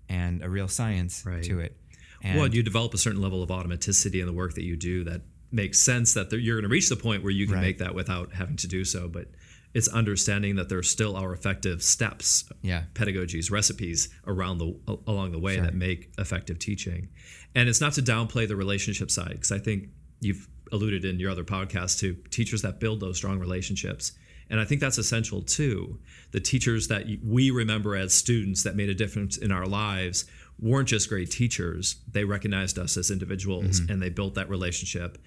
[0.08, 1.42] and a real science Right.
[1.44, 1.76] to it.
[2.22, 5.04] And well, you develop a certain level of automaticity in the work that you do
[5.04, 7.62] that makes sense that you're going to reach the point where you can Right.
[7.62, 9.08] make that without having to do so.
[9.08, 9.28] But
[9.76, 14.74] it's understanding that there still are effective steps, yeah, pedagogies, recipes around the
[15.06, 15.64] along the way Sure.
[15.64, 17.10] that make effective teaching.
[17.54, 21.30] And it's not to downplay the relationship side because I think you've alluded in your
[21.30, 24.12] other podcast to teachers that build those strong relationships.
[24.48, 25.98] And I think that's essential too.
[26.30, 30.24] The teachers that we remember as students that made a difference in our lives
[30.58, 31.96] weren't just great teachers.
[32.10, 33.92] They recognized us as individuals mm-hmm.
[33.92, 35.18] and they built that relationship.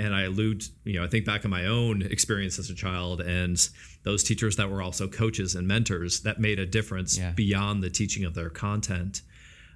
[0.00, 3.20] And I allude, you know, I think back on my own experience as a child
[3.20, 3.56] and
[4.02, 7.32] those teachers that were also coaches and mentors that made a difference Yeah.
[7.32, 9.22] beyond the teaching of their content.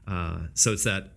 [0.06, 1.12] Uh, so it's that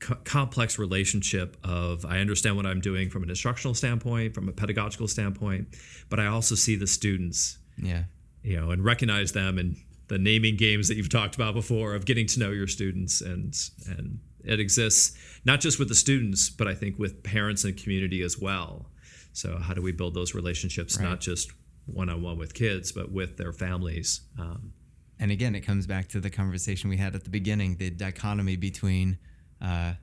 [0.00, 4.52] co- complex relationship of I understand what I'm doing from an instructional standpoint, from a
[4.52, 5.68] pedagogical standpoint,
[6.10, 8.04] but I also see the students, yeah,
[8.42, 9.76] you know, and recognize them and
[10.08, 13.54] the naming games that you've talked about before of getting to know your students and
[13.86, 18.22] and it exists not just with the students, but I think with parents and community
[18.22, 18.86] as well.
[19.32, 21.08] So how do we build those relationships Right.
[21.08, 21.52] not just
[21.86, 24.20] one on one with kids, but with their families?
[24.38, 24.72] Um,
[25.18, 28.56] and again, it comes back to the conversation we had at the beginning: the dichotomy
[28.56, 29.18] between,
[29.60, 29.94] uh,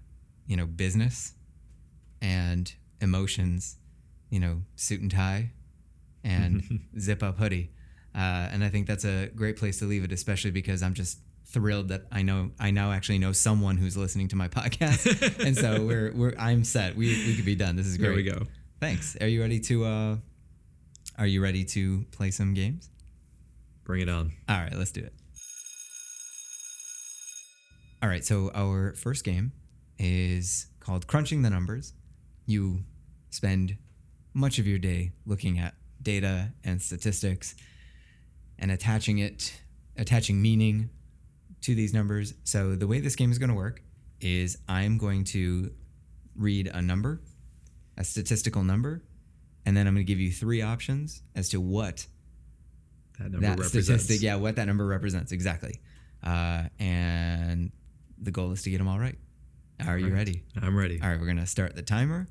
[0.45, 1.33] you know, business
[2.21, 3.77] and emotions.
[4.29, 5.51] You know, suit and tie,
[6.23, 7.71] and zip up hoodie.
[8.13, 11.19] Uh, and I think that's a great place to leave it, especially because I'm just
[11.49, 15.57] thrilled that I know I now actually know someone who's listening to my podcast, and
[15.57, 16.95] so we're we're I'm set.
[16.95, 17.75] We we could be done.
[17.75, 18.07] This is great.
[18.07, 18.43] there we go.
[18.79, 19.15] Thanks.
[19.19, 19.85] Are you ready to?
[19.85, 20.15] uh
[21.17, 22.89] Are you ready to play some games?
[23.83, 24.33] Bring it on.
[24.49, 25.13] All right, let's do it.
[28.03, 29.53] All right, so our first game
[29.97, 31.93] is called Crunching the Numbers.
[32.45, 32.83] You
[33.31, 33.77] spend
[34.33, 37.55] much of your day looking at data and statistics
[38.59, 39.61] and attaching it,
[39.97, 40.89] attaching meaning
[41.67, 42.33] to these numbers.
[42.43, 43.81] So the way this game is going to work
[44.21, 45.71] is I'm going to
[46.35, 47.21] read a number,
[47.97, 49.03] a statistical number,
[49.65, 52.07] and then I'm going to give you three options as to what
[53.19, 54.03] That number that represents.
[54.03, 55.75] statistic, yeah, what that number represents exactly.
[56.23, 57.71] Uh, and
[58.17, 59.17] the goal is to get them all right.
[59.85, 60.13] Are you Right.
[60.13, 60.43] ready?
[60.59, 60.99] I'm ready.
[61.01, 62.27] All right, we're gonna start the timer.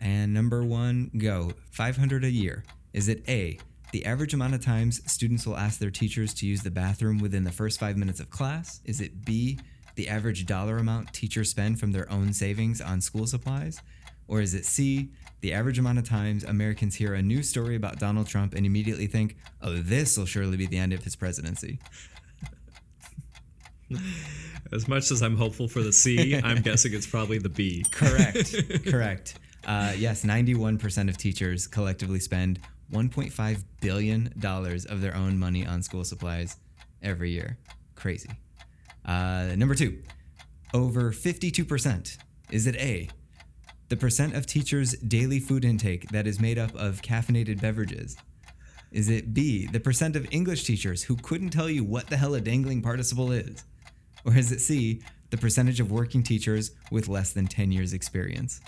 [0.00, 1.52] And number one, go.
[1.70, 2.64] 500 a year.
[2.92, 3.58] Is it A,
[3.92, 7.44] the average amount of times students will ask their teachers to use the bathroom within
[7.44, 8.80] the first five minutes of class?
[8.84, 9.58] Is it B,
[9.94, 13.80] the average dollar amount teachers spend from their own savings on school supplies?
[14.26, 15.08] Or is it C,
[15.40, 19.06] the average amount of times Americans hear a news story about Donald Trump and immediately
[19.06, 21.78] think, oh, this will surely be the end of his presidency?
[24.70, 27.86] As much as I'm hopeful for the C, I'm guessing it's probably the B.
[27.90, 28.54] Correct.
[28.86, 29.38] Correct.
[29.66, 32.60] Uh, yes, 91% of teachers collectively spend
[32.92, 34.32] $1.5 billion
[34.88, 36.56] of their own money on school supplies
[37.02, 37.58] every year.
[37.94, 38.30] Crazy.
[39.04, 40.02] Uh, number two,
[40.74, 42.18] over 52%.
[42.50, 43.08] Is it A,
[43.88, 48.16] the percent of teachers' daily food intake that is made up of caffeinated beverages?
[48.90, 52.34] Is it B, the percent of English teachers who couldn't tell you what the hell
[52.34, 53.64] a dangling participle is?
[54.24, 58.60] Or is it C, the percentage of working teachers with less than 10 years' experience?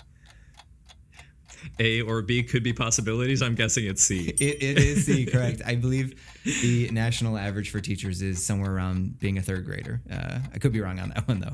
[1.79, 3.41] A or B could be possibilities.
[3.41, 4.29] I'm guessing it's C.
[4.29, 5.61] It, it is C, correct.
[5.65, 10.01] I believe the national average for teachers is somewhere around being a third grader.
[10.11, 11.53] Uh, I could be wrong on that one, though.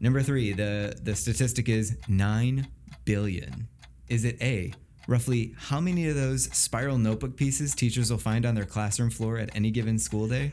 [0.00, 2.66] Number three, the, the statistic is 9
[3.04, 3.68] billion.
[4.08, 4.72] Is it A,
[5.06, 9.38] roughly how many of those spiral notebook pieces teachers will find on their classroom floor
[9.38, 10.52] at any given school day?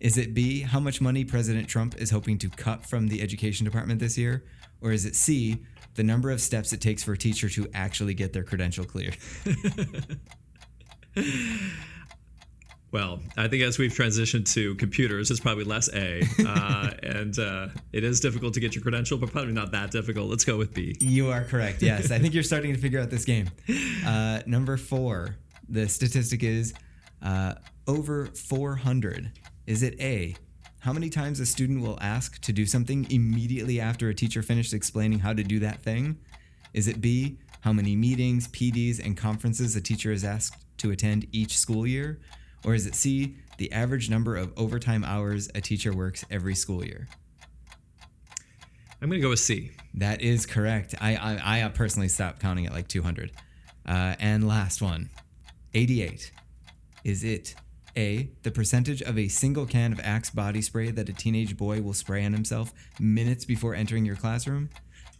[0.00, 3.64] Is it B, how much money President Trump is hoping to cut from the education
[3.64, 4.42] department this year?
[4.82, 5.62] Or is it C,
[5.94, 9.16] the number of steps it takes for a teacher to actually get their credential cleared?
[12.92, 17.68] Well, I think as we've transitioned to computers, it's probably less A, uh, and uh,
[17.90, 20.28] it is difficult to get your credential, but probably not that difficult.
[20.28, 20.94] Let's go with B.
[21.00, 21.80] You are correct.
[21.80, 23.48] Yes, I think you're starting to figure out this game.
[24.06, 25.36] Uh, number four,
[25.70, 26.74] the statistic is
[27.22, 27.54] uh,
[27.86, 29.32] over 400.
[29.66, 30.36] Is it A?
[30.82, 34.74] How many times a student will ask to do something immediately after a teacher finished
[34.74, 36.18] explaining how to do that thing?
[36.74, 37.38] Is it B?
[37.60, 42.18] How many meetings, PDs, and conferences a teacher is asked to attend each school year?
[42.64, 43.36] Or is it C?
[43.58, 47.06] The average number of overtime hours a teacher works every school year?
[49.00, 49.70] I'm going to go with C.
[49.94, 50.96] That is correct.
[51.00, 53.30] I I, I personally stopped counting at like 200.
[53.86, 55.10] Uh, and last one,
[55.74, 56.32] 88.
[57.04, 57.54] Is it
[57.96, 61.82] A, the percentage of a single can of Axe body spray that a teenage boy
[61.82, 64.70] will spray on himself minutes before entering your classroom?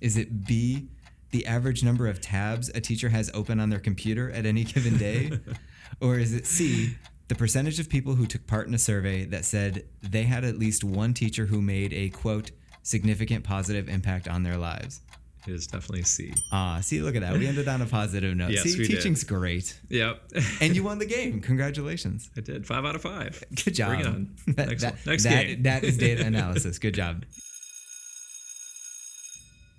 [0.00, 0.88] Is it B,
[1.30, 4.96] the average number of tabs a teacher has open on their computer at any given
[4.96, 5.32] day?
[6.00, 6.96] or is it C,
[7.28, 10.58] the percentage of people who took part in a survey that said they had at
[10.58, 12.50] least one teacher who made a quote
[12.82, 15.02] significant positive impact on their lives?
[15.46, 16.32] It is definitely C.
[16.52, 17.32] Ah, see, look at that.
[17.36, 18.50] We ended on a positive note.
[18.52, 18.96] Yes, see, we did.
[18.96, 19.76] teaching's great.
[19.88, 20.22] Yep.
[20.60, 21.40] And you won the game.
[21.40, 22.30] Congratulations.
[22.36, 22.64] I did.
[22.66, 23.42] Five out of five.
[23.64, 23.88] Good job.
[23.88, 24.36] Bring it on.
[24.54, 25.00] That- Next, that- one.
[25.06, 25.62] Next that- game.
[25.64, 26.78] That is data analysis.
[26.78, 27.24] Good job.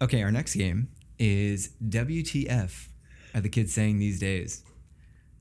[0.01, 2.87] Okay, our next game is WTF
[3.33, 4.63] are the kids saying these days.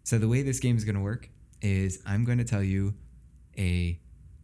[0.05, 1.29] So the way this game is going to work
[1.61, 2.95] is I'm going to tell you
[3.59, 3.99] a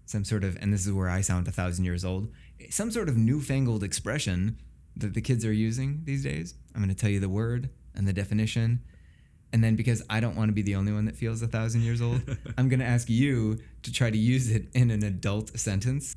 [0.07, 2.33] some sort of and this is where I sound a thousand years old,
[2.71, 4.59] some sort of newfangled expression
[4.99, 6.55] that the kids are using these days.
[6.75, 8.81] I'm going to tell you the word and the definition.
[9.53, 11.83] And then because I don't want to be the only one that feels a thousand
[11.83, 12.21] years old,
[12.59, 16.15] I'm going to ask you to try to use it in an adult sentence.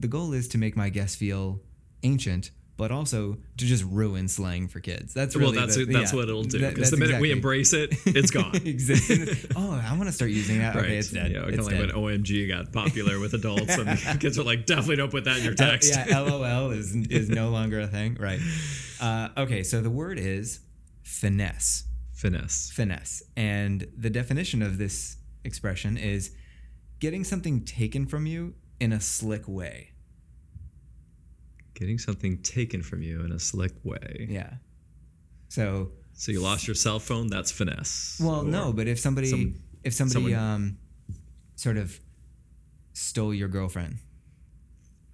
[0.00, 1.60] The goal is to make my guests feel
[2.02, 5.12] ancient, but also to just ruin slang for kids.
[5.12, 6.16] That's well, that's the- that's yeah.
[6.18, 6.60] what it'll do.
[6.60, 8.54] That- Because the that's minute we embrace it, it's gone.
[8.54, 9.36] Exactly.
[9.56, 10.76] oh, I want to start using that.
[10.76, 10.84] Right.
[10.84, 11.32] Okay, it's dead.
[11.32, 11.94] Yeah, kind of like dead.
[11.96, 15.44] when OMG got popular with adults, and kids are like, definitely don't put that in
[15.44, 15.92] your text.
[15.94, 18.40] yeah, LOL is is no longer a thing, right?
[19.00, 20.60] Uh, okay, so the word is
[21.02, 21.84] finesse.
[22.14, 22.70] Finesse.
[22.72, 26.30] Finesse, and the definition of this expression is
[27.00, 29.90] getting something taken from you in a slick way.
[31.78, 34.26] Getting something taken from you in a slick way.
[34.28, 34.54] Yeah.
[35.48, 37.28] So, So you lost your cell phone.
[37.28, 38.20] That's finesse.
[38.20, 39.54] well, no, but if somebody some-
[39.84, 40.78] if somebody someone- um
[41.54, 41.98] sort of
[42.94, 43.98] stole your girlfriend,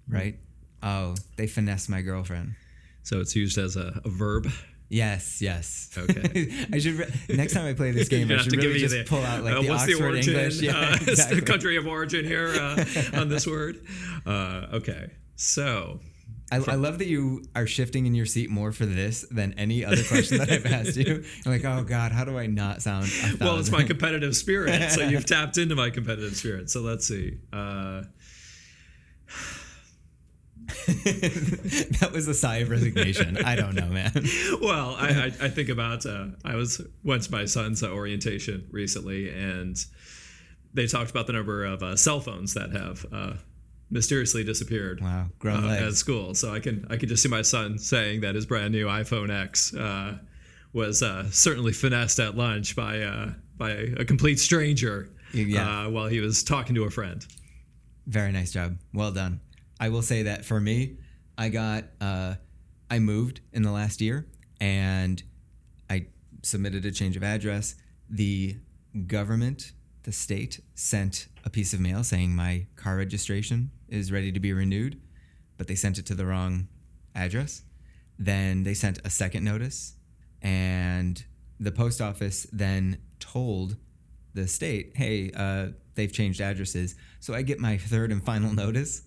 [0.07, 0.39] right?
[0.81, 2.55] Oh, they finessed my girlfriend.
[3.03, 4.47] So it's used as a, a verb.
[4.89, 5.89] Yes, yes.
[5.97, 6.65] Okay.
[6.73, 9.21] I should re- next time I play this game, I should really just the, pull
[9.23, 10.61] out like uh, the what's Oxford the origin, English.
[10.61, 11.39] Yeah, uh, exactly.
[11.39, 13.85] the country of origin here uh, on this word.
[14.25, 15.99] Uh, okay, so
[16.51, 19.83] I, I love that you are shifting in your seat more for this than any
[19.83, 21.23] other question that I've asked you.
[21.45, 23.09] I'm like, oh God, how do I not sound?
[23.39, 24.91] Well, it's my competitive spirit.
[24.91, 26.69] So you've tapped into my competitive spirit.
[26.69, 27.39] So let's see.
[27.51, 28.03] Uh,
[30.67, 33.37] that was a sigh of resignation.
[33.37, 34.11] I don't know, man.
[34.61, 38.67] well, I, I, I think about uh, I was went to my son's uh, orientation
[38.71, 39.77] recently, and
[40.73, 43.33] they talked about the number of uh, cell phones that have uh,
[43.89, 45.01] mysteriously disappeared.
[45.01, 46.33] Wow, grown uh, at school.
[46.33, 49.29] So I can I can just see my son saying that his brand new iPhone
[49.29, 50.17] X uh,
[50.73, 55.85] was uh, certainly finessed at lunch by uh, by a complete stranger Yeah.
[55.85, 57.25] uh, while he was talking to a friend.
[58.07, 58.77] Very nice job.
[58.93, 59.39] Well done.
[59.79, 60.97] I will say that for me,
[61.37, 62.35] I got uh,
[62.89, 64.25] I moved in the last year
[64.61, 65.21] and
[65.89, 66.07] I
[66.43, 67.75] submitted a change of address.
[68.09, 68.57] The
[69.07, 69.71] government,
[70.03, 74.53] the state, sent a piece of mail saying my car registration is ready to be
[74.53, 74.99] renewed,
[75.57, 76.67] but they sent it to the wrong
[77.13, 77.63] address.
[78.17, 79.95] Then they sent a second notice,
[80.41, 81.23] and
[81.59, 83.77] the post office then told
[84.33, 86.95] the state, hey, uh, they've changed addresses.
[87.19, 89.03] So I get my third and final notice,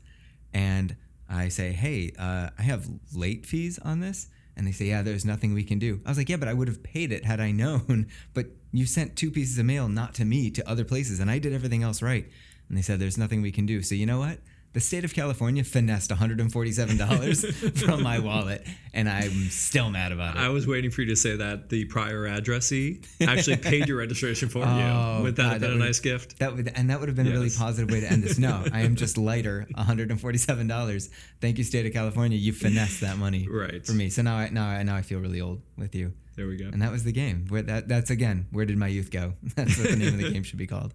[0.52, 0.96] and
[1.28, 4.28] I say, hey, uh, I have late fees on this.
[4.56, 6.00] And they say, yeah, there's nothing we can do.
[6.04, 8.08] I was like, yeah, but I would have paid it had I known.
[8.34, 11.38] But you sent two pieces of mail, not to me, to other places, and I
[11.38, 12.28] did everything else right.
[12.68, 13.82] And they said, there's nothing we can do.
[13.82, 14.40] So you know what?
[14.74, 20.40] The state of California finessed $147 from my wallet, and I'm still mad about it.
[20.40, 24.48] I was waiting for you to say that the prior addressee actually paid your registration
[24.48, 25.22] for Oh, you.
[25.24, 26.38] Would that God, have that a nice gift?
[26.38, 28.38] That would and that would have been a really positive way to end this.
[28.38, 31.08] No, I am just lighter, one hundred and forty-seven dollars.
[31.40, 32.36] Thank you, state of California.
[32.36, 33.84] You finessed that money Right.
[33.84, 34.10] for me.
[34.10, 36.12] So now I now I now I feel really old with you.
[36.36, 36.66] There we go.
[36.66, 37.46] And that was the game.
[37.48, 38.46] Where that that's again.
[38.52, 39.32] Where did my youth go?
[39.56, 40.92] That's what the name of the game should be called.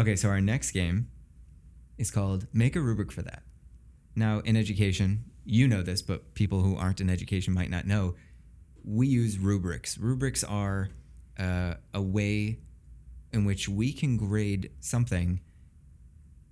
[0.00, 1.10] Okay, so our next game
[1.98, 3.42] is called Make a Rubric for That.
[4.16, 8.14] Now, in education, you know this, but people who aren't in education might not know.
[8.82, 9.98] We use rubrics.
[9.98, 10.88] Rubrics are
[11.38, 12.60] uh, a way
[13.34, 15.40] in which we can grade something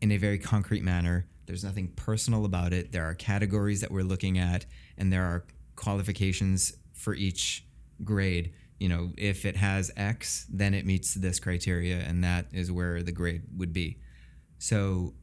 [0.02, 1.26] in a very concrete manner.
[1.46, 2.92] There's nothing personal about it.
[2.92, 4.66] There are categories that we're looking at,
[4.98, 7.64] and there are qualifications for each
[8.04, 8.52] grade.
[8.78, 13.02] You know, if it has X, then it meets this criteria, and that is where
[13.02, 13.98] the grade would be.
[14.58, 15.14] So,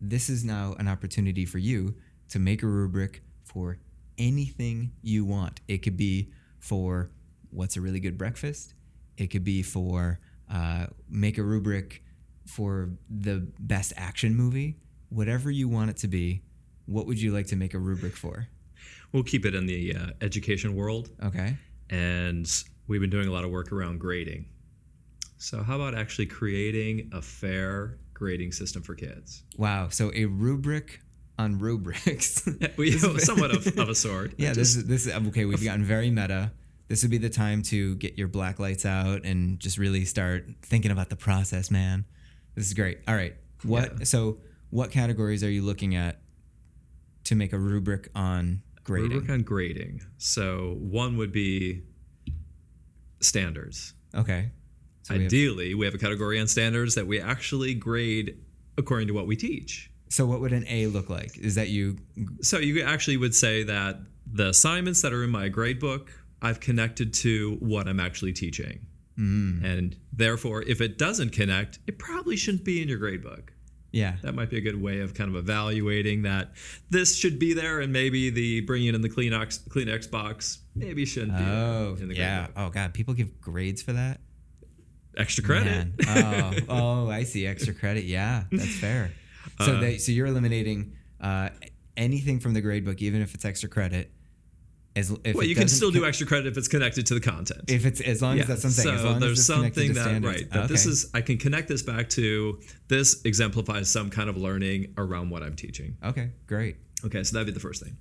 [0.00, 1.96] this is now an opportunity for you
[2.30, 3.78] to make a rubric for
[4.16, 5.60] anything you want.
[5.68, 6.30] It could be
[6.60, 7.10] for
[7.50, 8.74] what's a really good breakfast,
[9.16, 10.20] it could be for
[10.50, 12.02] uh, make a rubric
[12.46, 14.76] for the best action movie,
[15.10, 16.42] whatever you want it to be.
[16.86, 18.48] What would you like to make a rubric for?
[19.12, 21.10] We'll keep it in the uh, education world.
[21.22, 21.56] Okay.
[21.90, 22.50] And
[22.88, 24.46] we've been doing a lot of work around grading.
[25.36, 29.44] So, how about actually creating a fair grading system for kids?
[29.56, 29.88] Wow.
[29.88, 31.00] So, a rubric
[31.38, 32.48] on rubrics.
[32.76, 34.34] we somewhat of, of, a sort.
[34.36, 35.44] Yeah, this is this is okay.
[35.44, 36.50] We've gotten very meta.
[36.88, 40.46] This would be the time to get your black lights out and just really start
[40.62, 42.06] thinking about the process, man.
[42.54, 43.00] This is great.
[43.06, 43.36] All right.
[43.62, 44.04] What Yeah.
[44.04, 46.20] so what categories are you looking at
[47.24, 49.10] to make a rubric on grading?
[49.10, 50.00] Rubric on grading.
[50.16, 51.82] So, one would be
[53.20, 53.94] standards.
[54.14, 54.50] Okay.
[55.02, 58.36] So we have- Ideally, we have a category on standards that we actually grade
[58.76, 59.90] according to what we teach.
[60.10, 61.36] so what would an A look like?
[61.38, 61.98] Is that you
[62.42, 64.00] So you actually would say that
[64.30, 66.10] the assignments that are in my grade book,
[66.40, 68.80] I've connected to what I'm actually teaching.
[69.18, 69.64] Mm.
[69.64, 73.52] And therefore, if it doesn't connect, it probably shouldn't be in your grade book.
[73.90, 74.16] Yeah.
[74.22, 76.52] That might be a good way of kind of evaluating that
[76.90, 81.36] this should be there, and maybe the bringing in the Kleenex Kleenex box maybe shouldn't
[81.38, 82.46] be Oh, in the yeah.
[82.46, 82.52] book.
[82.56, 84.20] Oh god, people give grades for that?
[85.16, 85.88] Extra credit.
[86.06, 87.46] Oh, oh, I see.
[87.46, 88.04] Extra credit.
[88.04, 89.10] Yeah, that's fair.
[89.62, 91.48] So, Uh, they, so you're eliminating uh,
[91.96, 94.12] anything from the grade book, even if it's extra credit.
[94.98, 97.62] As Well, you can still do extra credit if it's connected to the content.
[97.68, 98.98] if it's as long as that's something.
[98.98, 103.22] So there's something that right that this is I can connect this back to this
[103.24, 105.96] exemplifies some kind of learning around what I'm teaching.
[106.04, 106.30] okay.
[106.46, 106.76] Great.
[107.04, 107.96] Okay, so that'd be the first thing.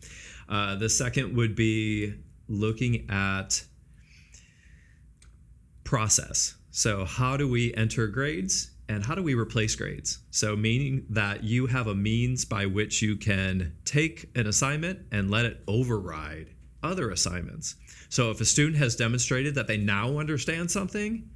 [0.50, 2.16] Uh, the second would be
[2.48, 3.64] looking at
[5.84, 6.56] process.
[6.72, 10.20] So how do we enter grades and how do we replace grades?
[10.32, 15.30] So meaning that you have a means by which you can take an assignment and
[15.30, 16.50] let it override
[16.84, 17.76] other assignments.
[18.10, 21.30] So if a student has demonstrated that they now understand something,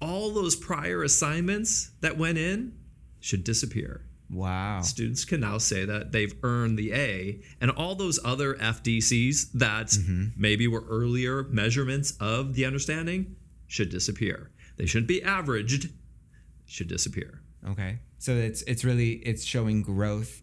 [0.00, 2.74] all those prior assignments that went in
[3.20, 4.82] should disappear Wow.
[4.82, 9.86] students can now say that they've earned the A, and all those other FDCs that
[9.86, 10.26] mm-hmm.
[10.36, 13.36] maybe were earlier measurements of the understanding
[13.66, 14.50] should disappear.
[14.76, 15.90] They shouldn't be averaged,
[16.66, 17.40] should disappear.
[17.66, 17.98] Okay.
[18.18, 20.42] So it's it's really it's showing growth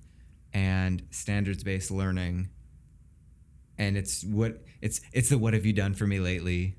[0.54, 2.50] and standards based learning.
[3.78, 6.76] And it's what it's it's the what have you done for me lately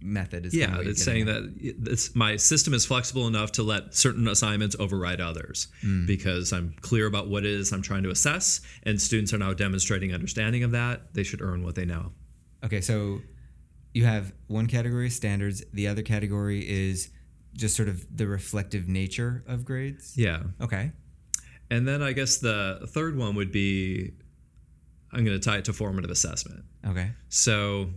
[0.00, 1.42] method is Yeah, it's saying at.
[1.42, 1.54] that
[1.90, 6.06] it's, my system is flexible enough to let certain assignments override others mm.
[6.06, 9.52] because I'm clear about what it is I'm trying to assess, and students are now
[9.52, 11.14] demonstrating understanding of that.
[11.14, 12.12] They should earn what they know.
[12.64, 13.20] Okay, so
[13.92, 17.10] you have one category standards, the other category is
[17.54, 20.16] just sort of the reflective nature of grades.
[20.16, 20.42] Yeah.
[20.60, 20.92] Okay.
[21.70, 24.12] And then I guess the third one would be
[25.12, 26.64] I'm going to tie it to formative assessment.
[26.86, 27.10] Okay.
[27.28, 27.90] So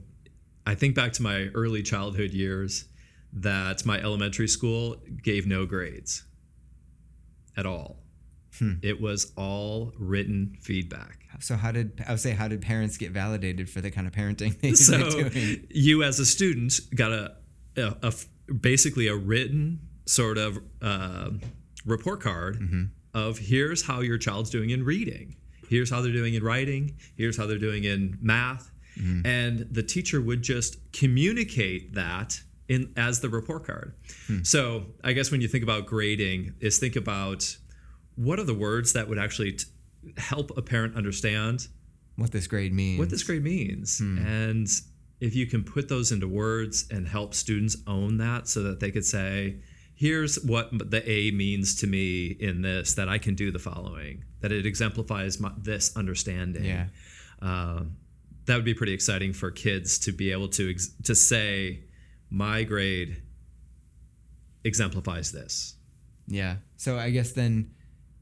[0.66, 2.86] I think back to my early childhood years
[3.34, 6.24] that my elementary school gave no grades
[7.58, 7.98] at all.
[8.82, 11.26] It was all written feedback.
[11.42, 14.14] So how did I would say how did parents get validated for the kind of
[14.14, 15.68] parenting they So doing?
[15.70, 17.36] you as a student got a
[17.76, 18.14] a
[18.54, 21.32] basically a written sort of uh,
[21.86, 22.60] report card
[23.14, 25.36] of here's how your child's doing in reading,
[25.70, 29.26] here's how they're doing in writing, here's how they're doing in math, mm-hmm.
[29.26, 33.94] and the teacher would just communicate that in as the report card.
[34.28, 34.44] Hmm.
[34.44, 37.58] So I guess when you think about grading, is think about
[38.16, 39.66] what are the words that would actually t-
[40.18, 41.68] help a parent understand
[42.16, 42.98] What this grade means.
[43.00, 44.00] what this grade means.
[44.00, 44.18] Hmm.
[44.18, 44.68] And
[45.20, 48.92] if you can put those into words and help students own that so that they
[48.92, 49.58] could say,
[49.96, 54.26] here's what the A means to me in this, that I can do the following,
[54.42, 56.66] that it exemplifies my, this understanding.
[56.66, 56.88] Yeah.
[57.42, 57.84] Uh,
[58.46, 61.86] that would be pretty exciting for kids to be able to ex- to say,
[62.30, 63.22] my grade
[64.64, 65.76] exemplifies this.
[66.28, 66.58] Yeah.
[66.78, 67.72] So I guess then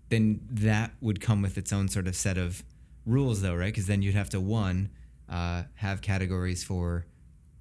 [0.10, 2.64] then that would come with its own sort of set of
[3.06, 3.74] rules though, right?
[3.74, 4.90] Because then you'd have to one
[5.28, 7.06] uh, have categories for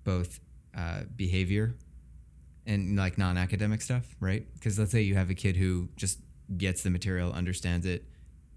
[0.04, 0.40] both
[0.76, 1.74] uh, behavior
[2.66, 4.46] and like non-academic stuff, right?
[4.54, 6.20] Because let's say you have a kid who just
[6.56, 8.04] gets the material, understands it,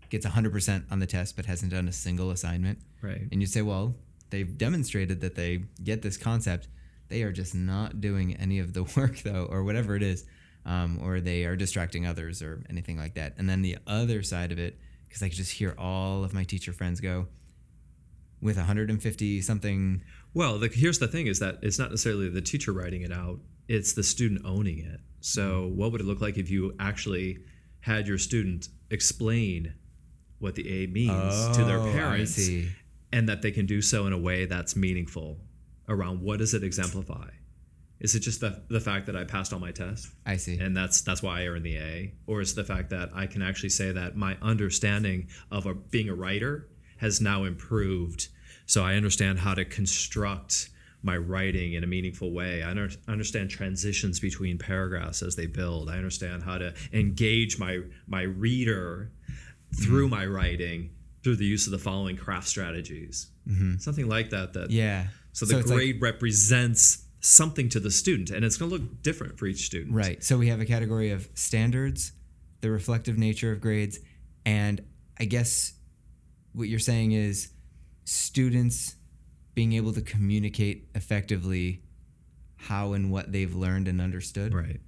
[0.09, 2.79] gets 100% on the test but hasn't done a single assignment.
[3.01, 3.23] Right.
[3.31, 3.95] And you say, well,
[4.29, 6.67] they've demonstrated that they get this concept.
[7.07, 10.25] They are just not doing any of the work, though, or whatever it is.
[10.65, 13.33] um, or they are distracting others or anything like that.
[13.37, 16.43] And then the other side of it, because I could just hear all of my
[16.43, 17.27] teacher friends go
[18.41, 20.01] with 150 something.
[20.33, 23.39] Well, the, here's the thing: is that it's not necessarily the teacher writing it out;
[23.67, 24.99] it's the student owning it.
[25.21, 25.77] So, mm-hmm.
[25.77, 27.39] what would it look like if you actually
[27.81, 29.73] had your student explain
[30.39, 32.49] what the A means to their Oh, parents,
[33.11, 35.39] and that they can do so in a way that's meaningful
[35.87, 37.29] around what does it exemplify?
[37.99, 40.11] Is it just the, the fact that I passed all my tests?
[40.25, 40.59] I see.
[40.59, 43.25] and that's that's why I earned the A, or is it the fact that I
[43.25, 48.27] can actually say that my understanding of a, being a writer has now improved,
[48.65, 50.69] so I understand how to construct
[51.05, 52.63] my writing in a meaningful way.
[52.63, 55.87] I under, understand transitions between paragraphs as they build.
[55.89, 59.11] I understand how to engage my my reader
[59.83, 60.15] through mm-hmm.
[60.15, 60.89] my writing
[61.23, 63.27] through the use of the following craft strategies.
[63.47, 63.77] Mm-hmm.
[63.77, 64.53] Something like that.
[64.53, 65.07] That yeah.
[65.31, 69.37] so the like- grade represents something to the student, and it's going to look different
[69.37, 69.95] for each student.
[69.95, 70.23] Right.
[70.23, 72.11] So we have a category of standards,
[72.61, 73.99] the reflective nature of grades,
[74.45, 74.83] and
[75.19, 75.73] I guess
[76.53, 77.49] what you're saying is
[78.05, 78.95] students
[79.55, 81.81] being able to communicate effectively
[82.57, 84.53] how and what they've learned and understood.
[84.53, 84.79] Right.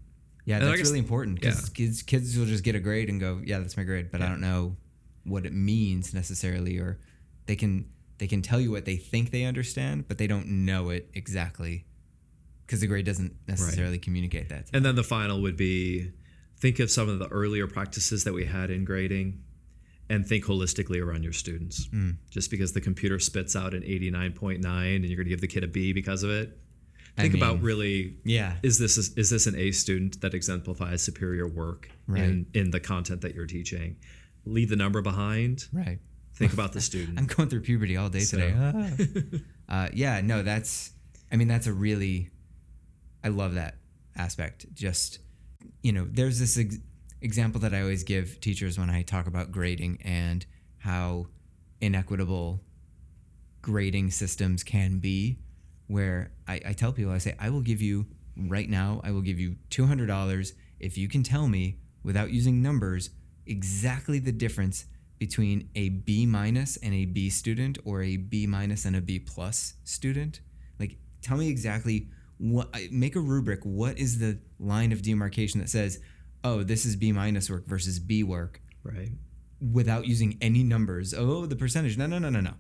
[0.45, 1.74] Yeah, And that's guess- really important because yeah.
[1.74, 4.28] kids kids will just get a grade and go, yeah, that's my grade, but I
[4.30, 4.78] don't know
[5.24, 6.99] what it means necessarily, or
[7.47, 10.89] they can they can tell you what they think they understand, but they don't know
[10.89, 11.86] it exactly
[12.65, 14.70] because the grade doesn't necessarily communicate that.
[14.74, 16.11] And then the final would be
[16.57, 19.41] think of some of the earlier practices that we had in grading
[20.10, 21.88] and think holistically around your students.
[21.88, 22.18] Mm.
[22.30, 24.62] Just because the computer spits out an 89.9
[24.95, 26.58] and you're going to give the kid a B because of it.
[27.18, 28.58] I Think about really Yeah.
[28.62, 32.24] is this is this an A student that exemplifies superior work Right.
[32.24, 33.95] in in the content that you're teaching?
[34.45, 35.66] Leave the number behind.
[35.74, 35.97] Right.
[36.36, 37.18] Think about the student.
[37.18, 38.53] I'm going through puberty all day So- today.
[38.55, 38.89] Ah.
[39.86, 40.91] uh, yeah, no, that's,
[41.32, 42.30] I mean, that's a really,
[43.24, 43.76] I love that
[44.16, 44.68] aspect.
[44.76, 45.18] Just,
[45.82, 46.78] you know, there's this ex-
[47.28, 50.45] example that I always give teachers when I talk about grading and
[50.78, 51.28] how
[51.82, 52.61] inequitable
[53.61, 55.39] grading systems can be,
[55.88, 58.05] where I, I tell people, I say, I will give you,
[58.38, 63.09] right now, I will give you $200 if you can tell me without using numbers
[63.45, 64.86] exactly the difference
[65.19, 69.19] between a B minus and a B student or a B minus and a B
[69.19, 70.39] plus student.
[70.80, 72.07] Like, tell me exactly
[72.38, 73.59] what, make a rubric.
[73.63, 75.99] What is the line of demarcation that says,
[76.48, 79.12] oh, this is B minus work versus B work right.
[79.60, 81.14] without using any numbers?
[81.14, 81.98] Oh, the percentage.
[81.98, 82.54] No, no, no, no, no.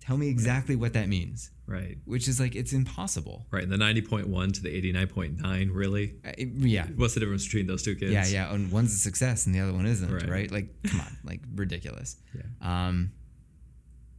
[0.00, 1.98] Tell me exactly what that means, Right.
[2.04, 3.46] which is like, it's impossible.
[3.52, 3.62] Right.
[3.62, 6.86] And the 90.1 to the 89.9 really Uh, yeah.
[6.96, 8.12] What's the difference between those two kids?
[8.12, 8.52] Yeah, yeah.
[8.52, 10.28] And one's a success and the other one isn't, right?
[10.28, 10.50] Right.
[10.50, 12.16] Like, come on, like ridiculous.
[12.34, 12.42] Yeah.
[12.88, 13.12] Um,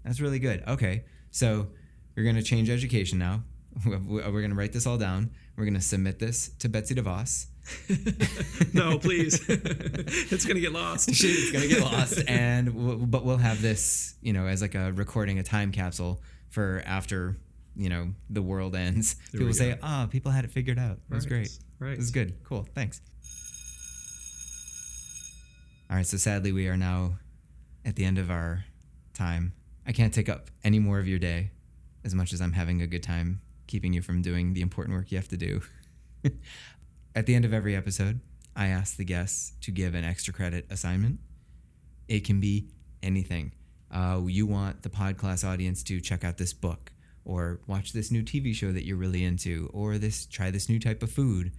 [0.06, 0.64] that's really good.
[0.68, 1.68] Okay, so
[2.16, 3.44] we're gonna change education now.
[3.86, 5.32] We're gonna write this all down.
[5.58, 7.48] We're gonna submit this to Betsy DeVos.
[8.74, 9.44] no, please.
[9.48, 11.10] it's gonna get lost.
[11.12, 14.92] it's gonna get lost, and we'll, but we'll have this, you know, as like a
[14.94, 17.38] recording, a time capsule for after,
[17.76, 19.16] you know, the world ends.
[19.32, 19.78] There people say.
[19.82, 21.00] "Ah, people had it figured out.
[21.10, 21.50] It was great.
[21.80, 21.94] right.
[21.94, 22.44] It was good.
[22.44, 22.68] Cool.
[22.76, 23.02] Thanks."
[25.90, 26.06] All right.
[26.06, 27.16] So sadly, we are now
[27.86, 28.66] at the end of our
[29.14, 29.54] time.
[29.86, 31.52] I can't take up any more of your day,
[32.04, 35.12] as much as I'm having a good time keeping you from doing the important work
[35.12, 35.62] you have to do.
[37.16, 38.20] At the end of every episode,
[38.56, 41.20] I ask the guests to give an extra credit assignment.
[42.08, 42.70] It can be
[43.02, 43.54] anything.
[43.92, 46.92] Uh, you want the podcast audience to check out this book,
[47.26, 50.80] or watch this new TV show that you're really into, or this try this new
[50.80, 51.52] type of food.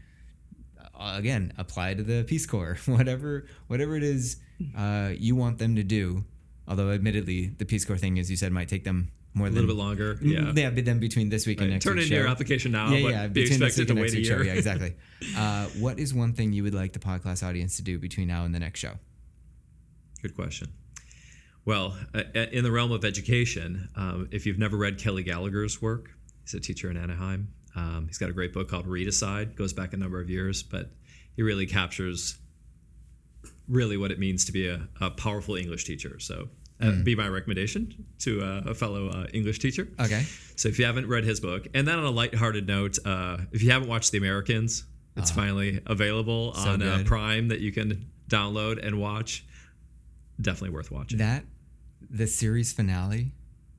[0.94, 4.36] Uh, again, apply to the Peace Corps, whatever whatever it is
[4.76, 6.24] uh, you want them to do.
[6.66, 9.60] Although, admittedly, the Peace Corps thing, as you said, might take them more A than
[9.60, 10.18] little bit longer.
[10.22, 10.52] Yeah.
[10.54, 13.10] yeah, but then between this week and next Turn in your application now, yeah, but
[13.10, 14.40] yeah, be between this week and next a week's show.
[14.40, 14.94] Yeah, exactly.
[15.38, 18.44] Uh, what is one thing you would like the podcast audience to do between now
[18.44, 18.92] and the next show?
[20.20, 20.68] Good question.
[21.64, 26.10] Well, uh, in the realm of education, um, if you've never read Kelly Gallagher's work,
[26.42, 27.48] he's a teacher in Anaheim.
[27.74, 30.90] Um, he's got a great book called Readicide, goes back a number of years, but
[31.34, 32.36] he really captures
[33.66, 36.20] really what it means to be a, a powerful English teacher.
[36.20, 36.48] So,
[36.84, 39.88] uh, be my recommendation to uh, a fellow uh, English teacher.
[40.00, 40.24] Okay.
[40.56, 43.62] So if you haven't read his book, and then on a lighthearted note, uh, if
[43.62, 44.84] you haven't watched The Americans,
[45.16, 47.02] it's finally available So on uh.
[47.06, 49.44] Prime that you can download and watch.
[50.40, 51.18] Definitely worth watching.
[51.18, 51.44] That
[52.10, 53.32] the series finale,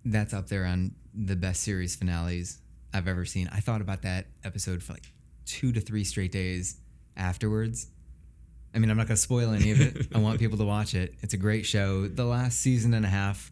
[0.05, 2.59] that's up there on the best series finales
[2.93, 3.49] I've ever seen.
[3.51, 5.11] I thought about that episode for like
[5.45, 6.77] two to three straight days
[7.17, 7.87] afterwards.
[8.75, 10.07] I mean, I'm not going to spoil any of it.
[10.13, 11.13] I want people to watch it.
[11.21, 12.07] It's a great show.
[12.07, 13.51] The last season and a half,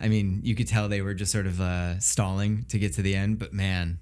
[0.00, 3.02] I mean, you could tell they were just sort of uh, stalling to get to
[3.02, 3.98] the end, but man,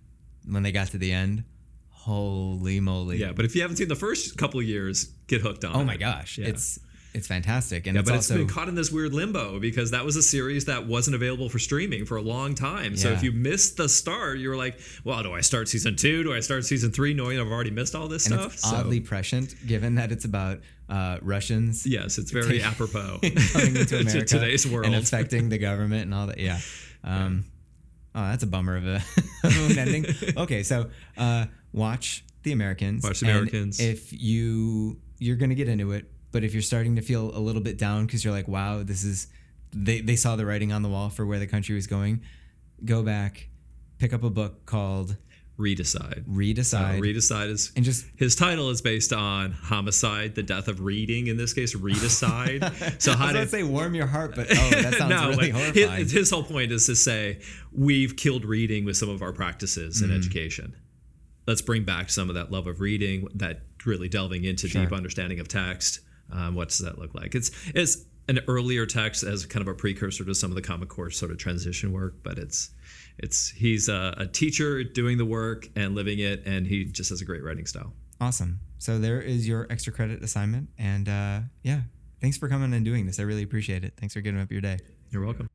[0.49, 1.45] when they got to the end,
[1.91, 3.19] Holy moly!
[3.19, 5.77] Yeah, but if you haven't seen the first couple of years, get hooked on.
[5.77, 5.85] Oh it.
[5.85, 6.49] my gosh, Yeah.
[6.49, 6.79] it's
[7.13, 9.91] it's fantastic, and Yeah, it's but also it's been caught in this weird limbo because
[9.91, 12.97] that was a series that wasn't available for streaming for a long time.
[12.97, 16.23] So if you missed the start, you were like, "Well, do I start season two?
[16.23, 18.77] Do I start season three, knowing I've already missed all this and stuff?" it's So-
[18.77, 23.19] oddly prescient, given that it's about uh, Russians yes, it's very apropos
[23.53, 24.87] coming into to America today's world.
[24.87, 26.39] and affecting the government and all that.
[26.39, 26.59] Yeah.
[27.05, 27.45] Um,
[28.13, 29.01] Oh, that's a bummer of, a,
[29.45, 30.05] an ending.
[30.37, 33.05] Okay, so uh, watch The Americans.
[33.05, 33.79] Watch The and Americans.
[33.79, 37.63] If you you're gonna get into it, but if you're starting to feel a little
[37.63, 39.27] bit down because you're like, wow, this is
[39.73, 42.23] they they saw the writing on the wall for where the country was going,
[42.85, 43.49] go back,
[43.99, 45.17] pick up a book called
[45.57, 46.25] Readicide.
[46.27, 50.81] Read Uh, Readicide is and just his title is based on homicide, the death of
[50.81, 51.27] reading.
[51.27, 52.63] In this case, Readicide.
[52.99, 56.03] so how was did say warm your heart, but oh, that sounds really but horrifying.
[56.03, 57.41] His, his whole point is to say
[57.73, 60.11] we've killed reading with some of our practices Mm-hmm.
[60.11, 60.77] in education.
[61.47, 65.41] Let's bring back some of that love of reading, that really delving into deep understanding
[65.41, 66.01] of text.
[66.33, 67.35] Um, what does that look like?
[67.35, 70.87] It's it's an earlier text as kind of a precursor to some of the Common
[70.87, 72.71] Core sort of transition work, but it's
[73.19, 77.21] it's he's a, a teacher doing the work and living it, and he just has
[77.21, 77.93] a great writing style.
[78.21, 78.61] Awesome.
[78.79, 81.81] So there is your extra credit assignment, and uh, yeah,
[82.21, 83.19] thanks for coming and doing this.
[83.19, 83.95] I really appreciate it.
[83.97, 84.79] Thanks for giving up your day.
[85.11, 85.49] You're welcome.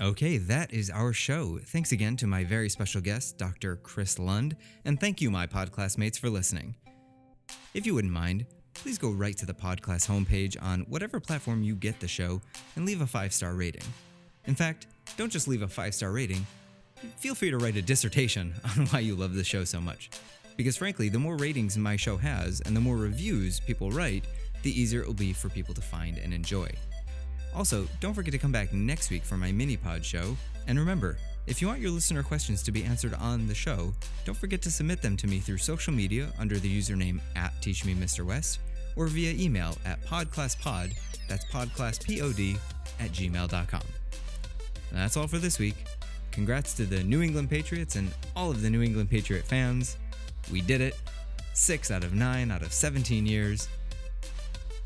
[0.00, 1.58] Okay, that is our show.
[1.64, 3.76] Thanks again to my very special guest, Dr.
[3.76, 6.74] Chris Lund, and thank you, my podclassmates, for listening.
[7.74, 11.74] If you wouldn't mind, please go right to the Podclass homepage on whatever platform you
[11.74, 12.40] get the show
[12.76, 13.82] and leave a five star rating.
[14.46, 16.46] In fact, don't just leave a five star rating,
[17.16, 20.10] feel free to write a dissertation on why you love the show so much.
[20.56, 24.24] Because frankly, the more ratings my show has and the more reviews people write,
[24.62, 26.68] the easier it will be for people to find and enjoy.
[27.54, 30.36] Also, don't forget to come back next week for my mini pod show.
[30.66, 33.92] And remember, if you want your listener questions to be answered on the show,
[34.24, 38.58] don't forget to submit them to me through social media under the username at TeachMeMrWest
[38.96, 40.94] or via email at podclasspod,
[41.28, 42.58] that's podclasspod,
[42.98, 43.82] at gmail.com.
[44.90, 45.74] And that's all for this week.
[46.30, 49.98] Congrats to the New England Patriots and all of the New England Patriot fans.
[50.50, 50.98] We did it.
[51.52, 53.68] Six out of nine out of 17 years.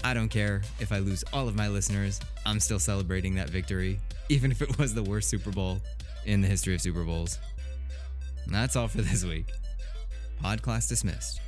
[0.03, 4.01] I don't care if I lose all of my listeners, I'm still celebrating that victory,
[4.29, 5.81] even if it was the worst Super Bowl
[6.25, 7.39] in the history of Super Bowls.
[8.47, 9.47] And that's all for this week.
[10.43, 11.41] Podcast dismissed.